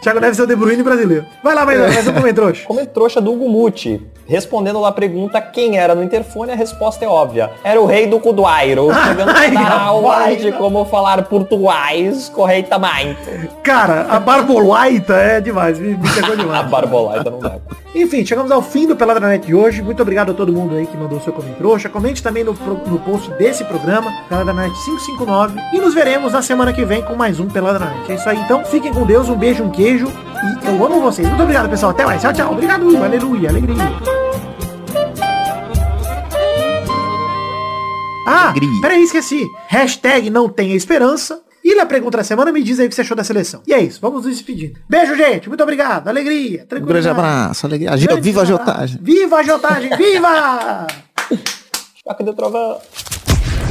[0.00, 1.26] Thiago Neves é o De Bruyne brasileiro.
[1.44, 2.56] Vai lá, Maidana, mais um comentário.
[2.66, 4.02] Como é trouxa do Gumuti.
[4.26, 7.50] Respondendo lá a pergunta quem era no interfone, a resposta é óbvia.
[7.62, 13.20] Era o rei do Cuduairo, chegando Ai, de como falar português corretamente.
[13.62, 16.68] Cara, a Barbolaita é demais, me, me pegou A demais.
[16.68, 17.58] barbolaita não dá.
[17.94, 19.80] Enfim, chegamos ao fim do Peladranet de hoje.
[19.80, 21.90] Muito obrigado a todo mundo aí que mandou seu comentário.
[21.90, 25.58] Comente também no, no post desse programa, Peladranet 559.
[25.72, 28.10] E nos veremos na semana que vem com mais um Peladranet.
[28.10, 28.64] É isso aí, então.
[28.64, 30.06] Fiquem com Deus, um beijo, um queijo.
[30.06, 31.26] E eu amo vocês.
[31.26, 31.90] Muito obrigado, pessoal.
[31.90, 32.22] Até mais.
[32.22, 32.52] Tchau, tchau.
[32.52, 32.84] Obrigado.
[33.02, 33.48] Aleluia.
[33.48, 33.76] Alegria.
[38.28, 38.80] Ah, Alegria.
[38.80, 39.46] peraí, esqueci.
[39.68, 41.40] Hashtag não tenha esperança.
[41.64, 43.60] E na pergunta da semana me diz aí o que você achou da seleção.
[43.66, 44.78] E é isso, vamos nos despedindo.
[44.88, 45.48] Beijo, gente.
[45.48, 46.06] Muito obrigado.
[46.06, 46.64] Alegria.
[46.72, 47.90] Um grande abraço, alegria.
[47.90, 48.62] Grande viva a abraço.
[48.62, 48.98] agiotagem.
[49.02, 49.96] Viva a agiotagem!
[49.96, 50.86] Viva!
[52.24, 52.78] Do trovão.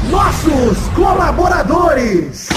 [0.09, 2.49] Nossos colaboradores!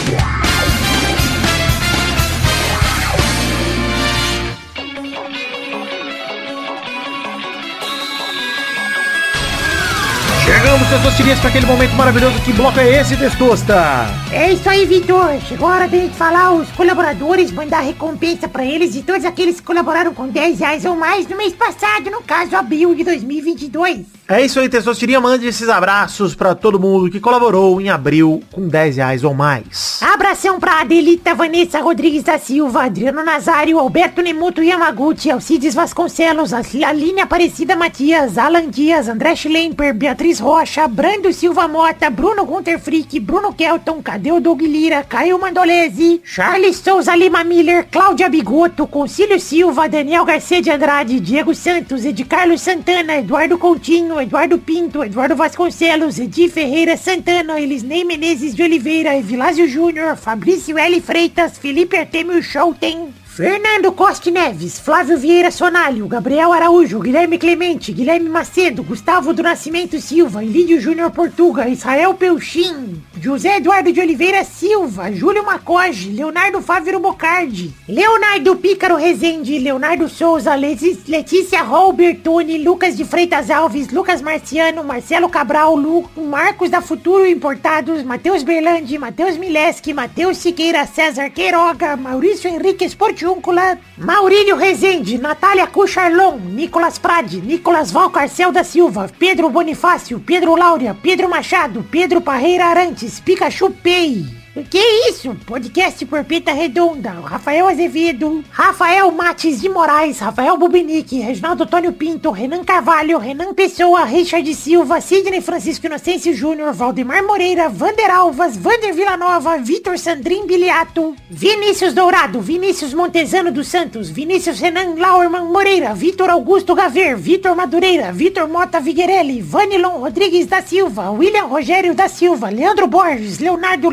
[10.49, 12.40] Chegamos, Testosterinhas, para aquele momento maravilhoso.
[12.40, 14.07] Que bloco é esse, Testosta?
[14.32, 15.38] É isso aí, Vitor.
[15.46, 19.61] Chegou a hora da gente falar os colaboradores, mandar recompensa pra eles e todos aqueles
[19.61, 24.07] que colaboraram com 10 reais ou mais no mês passado, no caso, abril de 2022.
[24.26, 25.20] É isso aí, Testosterinha.
[25.20, 30.01] Mande esses abraços para todo mundo que colaborou em abril com 10 reais ou mais.
[30.03, 37.20] Abração pra Adelita Vanessa Rodrigues da Silva, Adriano Nazário, Alberto Nemuto Yamaguchi, Alcides Vasconcelos, Aline
[37.20, 43.53] Aparecida Matias, Alan Dias, André Schlemper, Beatriz Rocha, Brando Silva Mota, Bruno Gunter Frick, Bruno
[43.53, 50.24] Kelton, Cadeu Doug Lira, Caio Mandolese, Charles Souza Lima Miller, Cláudia Bigoto, Concílio Silva, Daniel
[50.24, 56.49] Garcia de Andrade, Diego Santos, Ed Carlos Santana, Eduardo Coutinho, Eduardo Pinto, Eduardo Vasconcelos, Edi
[56.49, 61.01] Ferreira Santana, Elisnei Menezes de Oliveira, Evilásio Júnior, Fabrício L.
[61.01, 68.28] Freitas, Felipe Artemio Schouten, Fernando Costa Neves, Flávio Vieira Sonalho, Gabriel Araújo, Guilherme Clemente, Guilherme
[68.28, 75.12] Macedo, Gustavo do Nascimento Silva, Ilídio Júnior Portuga, Israel Peuchim, José Eduardo de Oliveira Silva,
[75.12, 83.51] Júlio Macoge, Leonardo Fávero Bocardi, Leonardo Pícaro Rezende, Leonardo Souza, Letícia Robertoni, Lucas de Freitas
[83.51, 90.39] Alves, Lucas Marciano, Marcelo Cabral, Lu, Marcos da Futuro Importados, Matheus Berlandi, Matheus Mileski, Matheus
[90.39, 92.84] Siqueira, César Queiroga, Maurício Henrique
[93.28, 100.96] Esportiúncula, Maurílio Rezende, Natália Cucharlon, Nicolas Prade, Nicolas Valcarcel da Silva, Pedro Bonifácio, Pedro Laura,
[101.02, 104.38] Pedro Machado, Pedro Parreira Arantes, Pikachu Pay.
[104.70, 104.78] Que
[105.09, 105.36] isso?
[105.46, 112.64] Podcast Porpeta Redonda, Rafael Azevedo, Rafael Mates de Moraes, Rafael Bubinique, Reginaldo Antônio Pinto, Renan
[112.64, 119.59] Carvalho, Renan Pessoa, Richard Silva, Sidney Francisco Inocêncio Júnior, Valdemar Moreira, Vander Alvas, Vander Villanova,
[119.59, 126.74] Vitor Sandrin Biliato, Vinícius Dourado, Vinícius Montezano dos Santos, Vinícius Renan Lauerman Moreira, Vitor Augusto
[126.74, 132.88] Gaver, Vitor Madureira, Vitor Mota Viguerelli, Vanilon Rodrigues da Silva, William Rogério da Silva, Leandro
[132.88, 133.88] Borges, Leonardo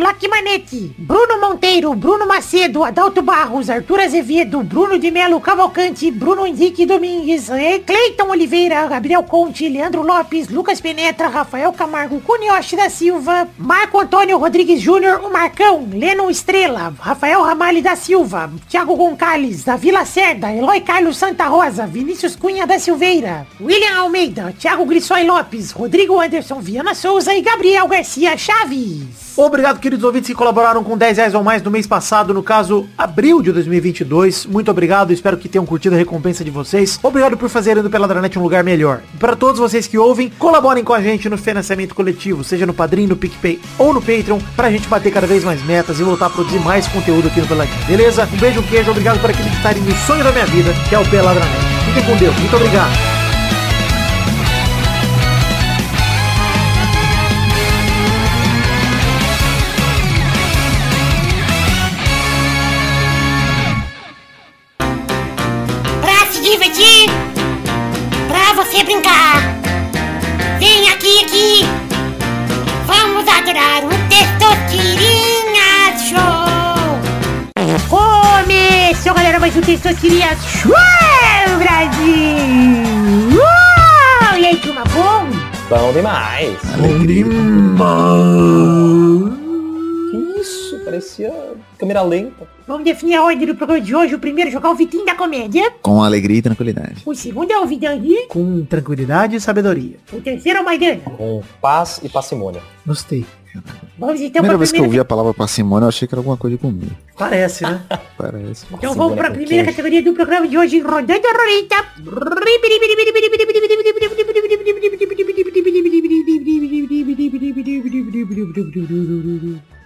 [0.45, 6.85] Lacmanetti, Bruno Monteiro, Bruno Macedo, Adalto Barros, Arthur Azevedo, Bruno de Melo Cavalcante, Bruno Henrique
[6.85, 13.47] Domingues, eh, Cleiton Oliveira, Gabriel Conte, Leandro Lopes, Lucas Penetra, Rafael Camargo, Cunioche da Silva,
[13.57, 19.75] Marco Antônio Rodrigues Júnior, o Marcão, Lennon Estrela, Rafael Ramalho da Silva, Thiago Gonçalves, da
[19.75, 25.71] Vila Cerda, Eloy Carlos Santa Rosa, Vinícius Cunha da Silveira, William Almeida, Thiago Grissói Lopes,
[25.71, 29.33] Rodrigo Anderson Viana Souza e Gabriel Garcia Chaves.
[29.37, 33.41] Obrigado, queridos ouvintes colaboraram com 10 reais ou mais no mês passado, no caso, abril
[33.41, 34.45] de 2022.
[34.45, 36.99] Muito obrigado, espero que tenham curtido a recompensa de vocês.
[37.01, 39.01] Obrigado por fazerem do Peladranet um lugar melhor.
[39.19, 43.07] Para todos vocês que ouvem, colaborem com a gente no financiamento coletivo, seja no Padrim,
[43.07, 46.29] no PicPay ou no Patreon, pra gente bater cada vez mais metas e voltar a
[46.29, 47.85] produzir mais conteúdo aqui no Peladinho.
[47.85, 48.27] Beleza?
[48.31, 51.09] Um beijo, um queijo, obrigado por acreditarem no sonho da minha vida, que é o
[51.09, 51.65] Peladranet.
[51.85, 53.14] Fiquem com Deus, muito obrigado.
[79.05, 80.71] Começou, galera, mais um Testosterinha Show,
[81.59, 83.37] Brasil.
[83.37, 84.39] Uau!
[84.39, 85.27] E aí, turma, bom?
[85.69, 86.57] Bom demais.
[90.09, 90.79] Que isso?
[90.83, 91.31] Parecia
[91.77, 92.47] câmera lenta.
[92.67, 94.15] Vamos definir a ordem do programa de hoje.
[94.15, 95.71] O primeiro jogar o Vitinho da Comédia.
[95.83, 97.03] Com alegria e tranquilidade.
[97.05, 98.25] O segundo é o Vidani.
[98.27, 99.97] Com tranquilidade e sabedoria.
[100.11, 101.01] O terceiro é o Maidana.
[101.01, 102.63] Com paz e parcimônia.
[102.83, 103.23] Gostei.
[103.97, 106.37] Vamos então Primeira vez que eu ouvi a palavra parcimônia, eu achei que era alguma
[106.37, 106.89] coisa de comer.
[107.17, 107.81] Parece, né?
[108.17, 108.65] Parece.
[108.71, 109.77] Então vamos pra Parcimônia com primeira queijo.
[109.77, 111.85] categoria do programa de hoje, rodando a roleta.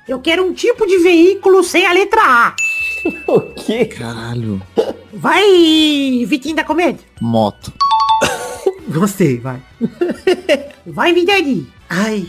[0.08, 2.56] Eu quero um tipo de veículo sem a letra A.
[3.28, 3.86] O quê?
[3.86, 4.62] Caralho.
[5.14, 5.46] Vai,
[6.26, 7.00] Vitinho da Comédia.
[7.22, 7.72] Moto.
[8.90, 9.62] Gostei, vai.
[10.86, 11.68] Vai, Vidani.
[11.90, 12.28] Ai.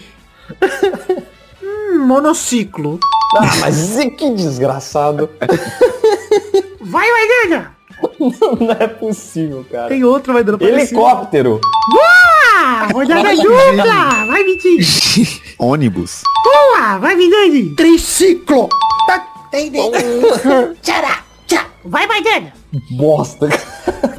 [1.99, 2.99] Monociclo.
[3.37, 5.29] Ah, mas que desgraçado.
[6.81, 7.77] Vai, Maidana.
[8.19, 9.89] Não é possível, cara.
[9.89, 11.61] Tem outro, vai dando pra Helicóptero.
[11.91, 12.87] Boa!
[12.93, 14.27] Rodada dupla.
[14.27, 14.87] Vai, Vitinho.
[15.59, 16.23] Ônibus.
[16.43, 16.99] Boa!
[16.99, 17.71] Vai, Vidani.
[17.75, 18.69] Triciclo.
[20.83, 21.67] Tchará, tchá.
[21.85, 22.53] Vai, Maidana.
[22.93, 23.49] Bosta.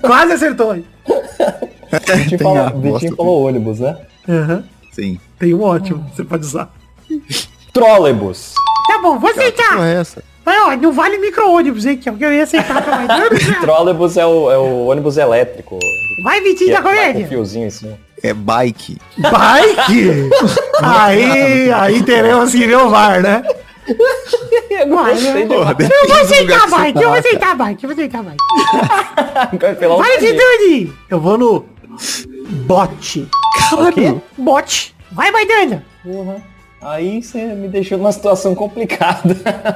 [0.02, 0.76] Quase acertou.
[0.76, 0.86] hein?
[1.08, 3.98] Vitinho, Tem falou, Vitinho falou ônibus, né?
[4.30, 4.64] Aham.
[4.92, 5.20] Sim.
[5.40, 6.72] Tem um ótimo, você pode usar.
[7.74, 8.54] Trólebus.
[8.88, 9.74] Tá bom, vou Que aceitar.
[9.76, 10.24] porra é essa?
[10.44, 11.98] Mas, ó, não vale micro-ônibus, hein?
[11.98, 13.30] Que é o que eu ia aceitar pra Maidana.
[13.62, 15.78] Trólebus é o, é o ônibus elétrico.
[16.24, 17.28] Vai, Que Vitinho é, da vai com Comédia.
[17.28, 17.98] fiozinho em cima.
[18.24, 18.98] É bike.
[19.18, 20.30] Bike?
[20.82, 23.44] aí, aí teremos que ver o VAR, né?
[24.70, 27.20] Eu não Vai, gostei de Porra, Eu vou aceitar que bike, eu vou tá.
[27.20, 29.98] aceitar a bike, eu vou aceitar a bike.
[29.98, 30.18] Vai.
[30.18, 30.94] Vidani.
[31.10, 31.66] Eu vou no
[32.66, 33.28] bote.
[33.70, 34.22] Caralho.
[34.38, 34.96] Bote.
[35.12, 35.84] Vai, Maidana.
[36.04, 36.42] Porra.
[36.82, 39.36] Aí você me deixou numa situação complicada.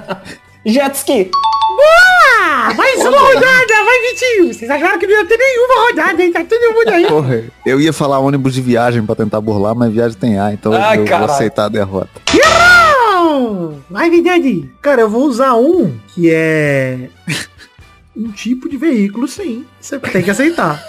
[0.65, 1.29] Jet ski.
[2.41, 4.53] Ah, mais uma rodada, vai, Vitinho.
[4.53, 6.31] Vocês acharam que não ia ter nenhuma rodada, hein?
[6.31, 7.05] Tá todo mundo aí.
[7.07, 10.73] Porra, eu ia falar ônibus de viagem pra tentar burlar, mas viagem tem A, então
[10.73, 11.31] Ai, eu vou caralho.
[11.31, 12.09] aceitar a derrota.
[12.33, 13.83] Não!
[13.89, 14.71] Vai, Vidani.
[14.81, 17.09] Cara, eu vou usar um que é
[18.17, 19.65] um tipo de veículo, sim.
[19.79, 20.81] Você tem que aceitar.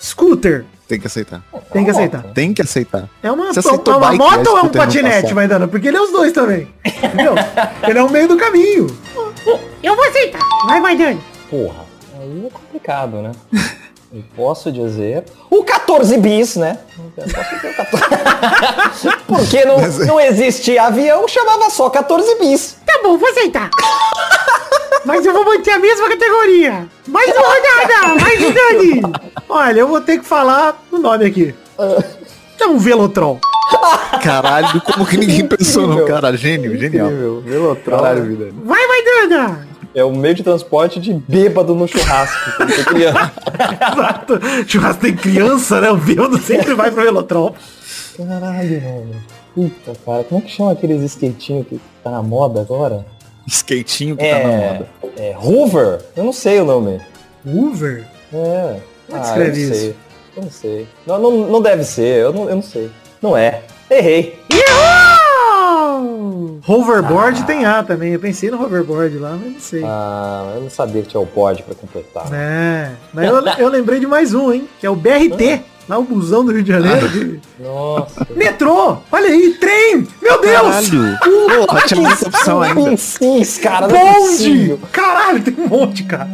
[0.00, 0.64] Scooter.
[0.88, 1.42] Tem que aceitar.
[1.72, 2.22] Tem que aceitar.
[2.32, 3.08] Tem que aceitar.
[3.20, 5.66] É uma, Você é uma bike, moto é ou é um patinete, dando?
[5.66, 6.68] Porque ele é os dois também.
[6.84, 7.34] Entendeu?
[7.88, 8.86] ele é o meio do caminho.
[9.82, 10.38] Eu vou aceitar.
[10.66, 11.20] Vai, vai, Dani.
[11.50, 11.84] Porra,
[12.20, 13.32] aí é complicado, né?
[14.12, 16.78] Eu posso dizer o 14 bis, né?
[16.96, 19.16] Eu posso dizer o 14.
[19.26, 22.76] Porque não, não existia avião, chamava só 14 bis.
[22.86, 23.70] Tá bom, vou aceitar.
[25.04, 26.86] Mas eu vou manter a mesma categoria.
[27.06, 28.20] Mais uma rodada.
[28.20, 29.02] Mais um Dani.
[29.48, 31.54] Olha, eu vou ter que falar o nome aqui.
[32.58, 33.38] É um Velotrol.
[34.22, 36.36] Caralho, como que ninguém pensou no cara?
[36.36, 37.06] Gênio, genial.
[37.06, 38.00] Incrível, Velotrol.
[38.00, 38.48] Caralho, vida.
[38.64, 39.68] Vai, vai, Dana.
[39.94, 42.50] É o meio de transporte de bêbado no churrasco.
[42.94, 44.40] Exato.
[44.66, 45.90] Churrasco tem criança, né?
[45.90, 47.54] O bêbado sempre vai pro Velotrol.
[48.16, 49.14] Caralho, mano.
[49.54, 53.06] Puta, cara, como é que chama aqueles skatinhos que tá na moda agora?
[53.48, 54.88] Skatinho que tá na É, moda.
[55.16, 56.00] é Hoover?
[56.16, 57.00] Eu não sei o nome.
[57.44, 58.04] Uber?
[58.32, 58.80] É.
[59.06, 59.80] Como é que Ah, eu escreve não isso?
[59.80, 59.96] sei.
[60.36, 60.88] Eu não sei.
[61.06, 62.90] Não, não, não deve ser, eu não, eu não sei.
[63.22, 63.62] Não é.
[63.88, 64.38] Errei.
[64.50, 65.16] Errou!
[66.66, 68.12] Hoverboard tem A também.
[68.12, 69.82] Eu pensei no hoverboard lá, mas não sei.
[69.84, 72.26] Ah, eu não sabia que tinha o pod pra completar.
[72.32, 72.90] É.
[73.12, 74.68] Mas eu, eu lembrei de mais um, hein?
[74.80, 75.62] Que é o BRT.
[75.88, 77.08] Lá o busão do Rio de Janeiro.
[77.08, 78.26] de- Nossa.
[78.34, 78.96] Metrô!
[79.12, 80.06] Olha aí, trem!
[80.20, 80.62] Meu Deus!
[80.90, 81.18] Caralho!
[81.66, 82.96] Porra, tinha muita opção ainda.
[82.96, 84.18] Sim, cara, é Bonde!
[84.28, 84.80] possível.
[84.90, 86.28] Caralho, tem um monte, cara.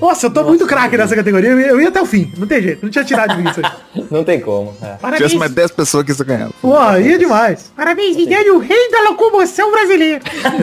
[0.00, 1.50] Nossa, eu tô muito craque nessa categoria.
[1.50, 2.30] Eu ia, até o fim.
[2.38, 2.82] Não tem jeito.
[2.84, 4.04] Não tinha tirado de mim isso aí.
[4.10, 4.72] Não tem como.
[4.82, 4.86] é.
[5.00, 5.16] Parabéns.
[5.18, 6.52] tivesse mais 10 pessoas que isso ganhava.
[6.60, 7.72] Pô, ia demais.
[7.76, 10.20] Parabéns, Vidani, o rei da locomoção brasileira.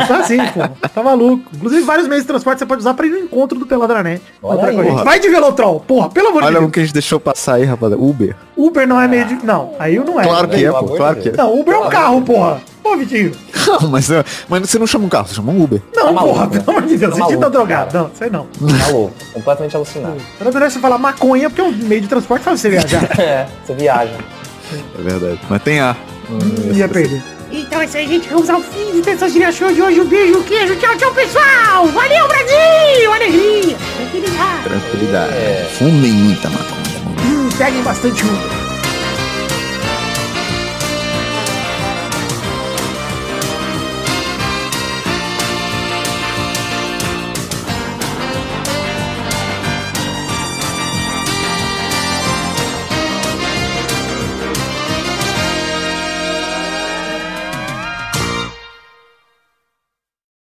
[0.07, 0.87] Tá assim, pô.
[0.87, 1.43] Tá maluco.
[1.53, 4.21] Inclusive, vários meios de transporte você pode usar pra ir no encontro do Peladranet.
[5.03, 5.79] Vai de Velotrol.
[5.81, 6.71] Porra, pelo amor de Olha o Deus.
[6.71, 8.01] que a gente deixou passar aí, rapaziada.
[8.01, 8.28] Uber.
[8.57, 9.45] Uber não é meio de...
[9.45, 10.23] Não, aí não é.
[10.23, 10.83] Claro que é, pô.
[10.85, 11.31] Claro que é.
[11.33, 12.61] Não, Uber é um carro, porra.
[12.81, 13.31] Pô, Vitinho.
[13.67, 15.81] Não, mas, eh, mas você não chama um carro, você chama um Uber.
[15.95, 16.59] Não, Tá maluco, porra, né?
[16.59, 17.11] pelo amor de Deus.
[17.11, 17.97] Tá Você tá maluco, drogado.
[17.97, 18.47] Não, sei não.
[18.59, 19.13] Maluco.
[19.33, 20.17] Completamente alucinado.
[20.39, 23.03] Era melhor você falar maconha, porque é um meio de transporte faz você viajar.
[23.19, 24.13] É, você viaja.
[24.97, 25.39] É verdade.
[25.49, 25.95] Mas tem A.
[26.73, 27.21] Ia perder.
[27.51, 28.29] Então é isso aí, gente.
[28.29, 29.99] Vamos ao fim de Testosterinha Show de hoje.
[30.01, 30.75] Um beijo, um queijo.
[30.75, 31.87] Tchau, tchau, pessoal.
[31.87, 33.13] Valeu, Brasil.
[33.13, 33.75] Alegria.
[33.97, 34.63] Tranquilidade.
[34.63, 35.33] Tranquilidade.
[35.33, 35.69] É.
[35.77, 36.88] Fumem muita maconha.
[37.59, 38.68] Peguem bastante Uber.